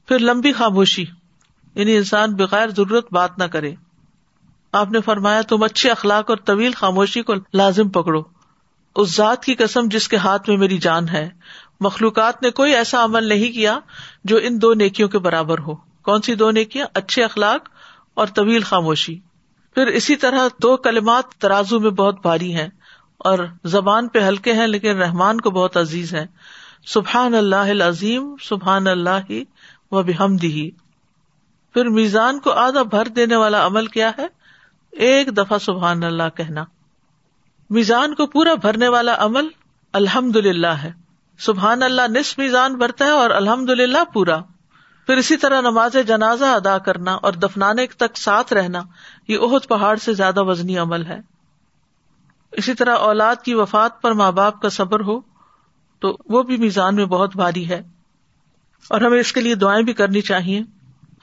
[0.09, 1.05] پھر لمبی خاموشی
[1.74, 3.74] یعنی انسان بغیر ضرورت بات نہ کرے۔
[4.72, 8.22] آپ نے فرمایا، تم اچھے اخلاق اور طویل خاموشی کو لازم پکڑو۔
[8.97, 11.31] اس ذات کی قسم جس کے ہاتھ میں میری جان ہے۔
[11.81, 13.79] مخلوقات نے کوئی ایسا عمل نہیں کیا
[14.24, 17.68] جو ان دو نیکیوں کے برابر ہو۔ کون سی دو نیکیاں؟ اچھے اخلاق
[18.14, 19.20] اور طویل خاموشی۔
[19.77, 22.68] پھر اسی طرح دو کلمات ترازو میں بہت بھاری ہیں
[23.18, 26.27] اور زبان پہ ہلکے ہیں لیکن رحمان کو بہت عزیز ہے
[26.87, 29.33] سبحان اللہ عظیم سبحان اللہ
[29.91, 30.70] و بحمدی
[31.74, 34.27] پھر میزان کو آدھا بھر دینے والا عمل کیا ہے؟
[34.93, 36.64] ایک دفعہ سبحان اللہ کہنا۔
[37.70, 39.49] میزان کو پورا بھرنے والا عمل
[39.93, 40.93] الحمد للہ ہے۔
[41.39, 44.41] سبحان اللہ نصف میزان بھرتا ہے اور الحمد للہ پورا۔
[45.07, 48.82] پھر اسی طرح نماز جنازہ ادا کرنا اور دفنانے تک ساتھ رہنا،
[49.28, 51.20] یہ عہد پہاڑ سے زیادہ وزنی عمل ہے۔
[52.52, 55.20] اسی طرح اولاد کی وفات پر ماں باپ کا صبر ہو،
[56.00, 57.82] تو وہ بھی میزان میں بہت بھاری ہے۔
[58.88, 60.62] اور ہمیں اس کے لیے دعائیں بھی کرنی چاہیے۔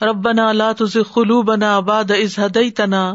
[0.02, 3.12] ربنا لا تزغ قلوبنا بعد إذ هديتنا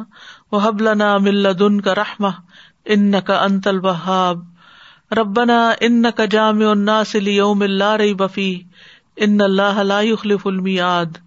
[0.52, 2.30] وهب لنا من لدنك رحمة
[2.90, 4.46] إنك أنت الوهاب
[5.12, 8.58] ربنا إنك جامع الناس ليوم لا ريب فيه
[9.22, 11.18] ان اللہ لا يخلف الميعاد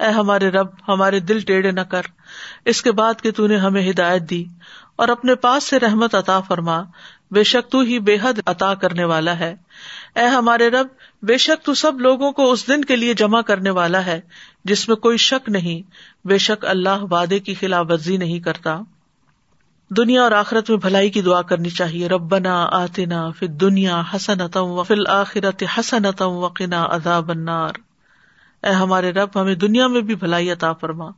[0.00, 2.02] اے ہمارے رب، ہمارے دل ٹیڑے نہ کر۔
[2.64, 4.44] اس کے بعد کہ تو نے ہمیں ہدایت دی
[4.96, 6.82] اور اپنے پاس سے رحمت عطا فرما،
[7.30, 9.54] بے شک تو ہی بے حد عطا کرنے والا ہے۔
[10.14, 10.86] اے ہمارے رب،
[11.22, 14.20] بے شک تو سب لوگوں کو اس دن کے لیے جمع کرنے والا ہے،
[14.64, 15.90] جس میں کوئی شک نہیں،
[16.26, 18.80] بے شک اللہ وعدے کی خلاف ورزی نہیں کرتا۔
[19.96, 24.82] دنیا اور آخرت میں بھلائی کی دعا کرنی چاہیے۔ ربنا آتنا فی دنیا حسنتم و
[24.82, 27.70] فی الآخرت حسنتم وقنا عذاب النار۔
[28.62, 31.08] اے ہمارے رب، ہمیں دنیا میں بھی بھلائی عطا فرما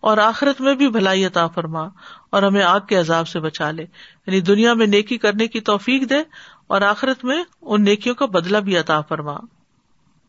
[0.00, 1.88] اور آخرت میں بھی بھلائی عطا فرما
[2.30, 3.82] اور ہمیں آگ کے عذاب سے بچا لے۔
[4.26, 6.18] یعنی دنیا میں نیکی کرنے کی توفیق دے
[6.66, 9.36] اور آخرت میں ان نیکیوں کا بدلا بھی عطا فرما۔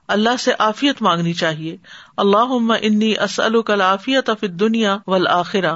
[0.08, 1.78] اللہ سے آفیت مانگنی چاہیے۔
[2.18, 5.76] اللہ انی اسل کل آفیت افی دنیا والآخرہ۔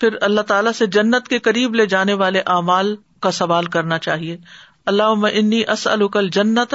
[0.00, 4.36] پھر اللہ تعالیٰ سے جنت کے قریب لے جانے والے اعمال کا سوال کرنا چاہیے۔
[4.86, 6.74] اللہ انی اسل جنت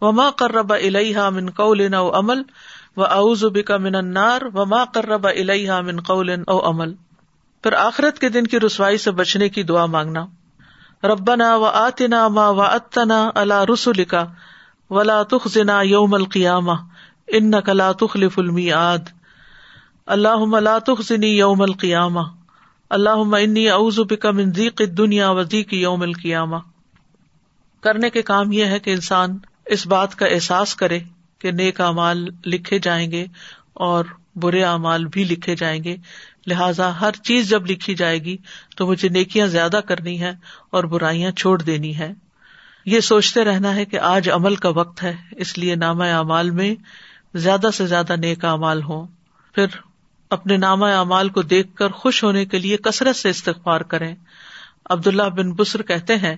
[0.00, 2.42] وما کرب الحا من قول او عمل
[2.96, 6.94] و اوزب کا من انار وما کرب الحا من قول او عمل۔
[7.62, 10.26] پھر آخرت کے دن کی رسوائی سے بچنے کی دعا مانگنا۔
[11.04, 14.26] ربنا و آتنا ما و اتنا اللہ رسول کا
[14.90, 16.72] ولا تخنا یوم القیامہ
[17.26, 18.98] ان کلا تخلف المی آد
[20.06, 22.20] اللہ لا تخنی یوم القیامہ۔
[22.90, 26.56] اللہ انی اعوذ بک من ذیق الدنیا و یوم القیامہ۔
[27.80, 30.98] کرنے کے کام یہ ہے کہ انسان اس بات کا احساس کرے
[31.38, 33.26] کہ نیک اعمال لکھے جائیں گے
[33.74, 34.04] اور
[34.36, 35.96] برے اعمال بھی لکھے جائیں گے۔
[36.46, 38.36] لہذا ہر چیز جب لکھی جائے گی
[38.76, 40.32] تو مجھے نیکیاں زیادہ کرنی ہے
[40.70, 42.12] اور برائیاں چھوڑ دینی ہے
[42.84, 46.74] یہ سوچتے رہنا ہے کہ آج عمل کا وقت ہے، اس لیے نامہ اعمال میں
[47.34, 49.06] زیادہ سے زیادہ نیک اعمال ہوں۔
[49.54, 49.66] پھر
[50.30, 54.14] اپنے نامہ اعمال کو دیکھ کر خوش ہونے کے لیے کثرت سے استغفار کریں۔
[54.90, 56.36] عبداللہ بن بسر کہتے ہیں،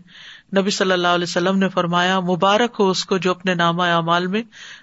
[0.57, 4.27] نبی صلی اللہ علیہ وسلم نے فرمایا، مبارک ہو اس کو جو اپنے نامہ اعمال
[4.27, 4.43] میں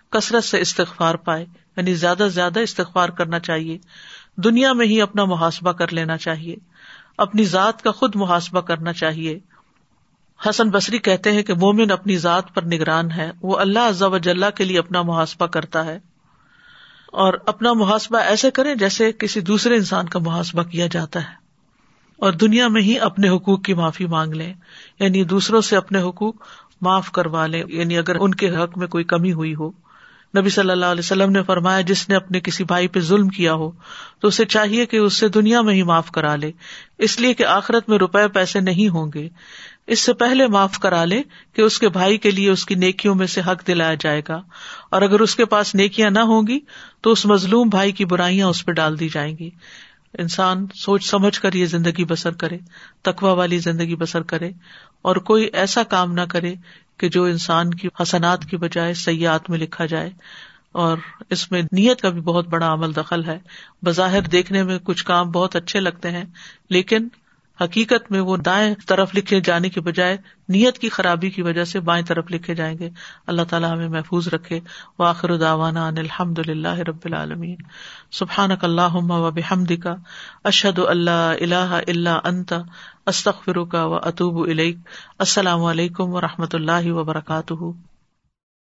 [0.10, 1.46] کثرت سے استغفار پائے۔
[1.78, 3.78] یعنی زیادہ سے زیادہ استغفار کرنا چاہیے۔
[4.36, 6.56] دنیا میں ہی اپنا محاسبہ کر لینا چاہیے۔
[7.18, 9.40] اپنی ذات کا خود محاسبہ کرنا چاہیے۔
[10.50, 14.46] حسن بصری کہتے ہیں کہ مومن اپنی ذات پر نگران ہے۔ وہ اللہ عزا وجاللہ
[14.56, 16.00] کے لیے اپنا محاسبہ کرتا ہے۔
[17.18, 21.34] اور اپنا محاسبہ ایسے کرے جیسے کسی دوسرے انسان کا محاسبہ کیا جاتا ہے۔
[22.18, 24.54] اور دنیا میں ہی اپنے حقوق کی معافی مانگ لیں۔
[25.00, 26.36] یعنی دوسروں سے اپنے حقوق
[26.82, 29.72] معاف کروا لیں۔ یعنی اگر ان کے حق میں کوئی کمی ہوئی ہو۔
[30.38, 33.54] نبی صلی اللہ علیہ وسلم نے فرمایا، جس نے اپنے کسی بھائی پہ ظلم کیا
[33.54, 33.72] ہو،
[34.20, 36.52] تو اسے چاہیے کہ اس سے دنیا میں ہی معاف کرا لے۔
[36.98, 39.30] اس لیے کہ آخرت میں روپے پیسے نہیں ہوں گے۔
[39.88, 41.22] اس سے پہلے معاف کرا لے
[41.54, 44.42] کہ اس کے بھائی کے لیے اس کی نیکیوں میں سے حق دلایا جائے گا۔
[44.92, 46.60] اور اگر اس کے پاس نیکیاں نہ ہوں گی،
[47.02, 49.50] تو اس مظلوم بھائی کی برائیاں اس پہ ڈال دی جائیں گی۔
[50.18, 52.58] انسان سوچ سمجھ کر یہ زندگی بسر کرے
[53.02, 54.52] تقوا والی زندگی بسر کرے،
[55.02, 56.54] اور کوئی ایسا کام نہ کرے
[56.98, 60.10] کہ جو انسان کی حسنات کی بجائے سیاحت میں لکھا جائے۔
[60.72, 60.98] اور
[61.30, 63.40] اس میں نیت کا بھی بہت بڑا عمل دخل ہے۔
[63.86, 66.24] بظاہر دیکھنے میں کچھ کام بہت اچھے لگتے ہیں،
[66.70, 67.08] لیکن
[67.62, 70.18] حقیقت میں وہ دائیں طرف لکھے جانے کی بجائے
[70.50, 72.90] نیت کی خرابی کی وجہ سے بائیں طرف لکھے جائیں گے۔
[73.28, 74.60] اللہ تعالیٰ ہمیں محفوظ رکھے۔
[75.00, 77.56] و آخر داوانا الحمد اللہ رب العالمین۔
[78.12, 79.96] سبحان اللہ و بحمد کا
[80.44, 82.54] اشد اللہ اللہ اللہ انت۔
[83.06, 84.48] استخر کا و اطوب
[85.20, 87.97] السلام علیکم و رحمۃ اللہ وبرکاتہ۔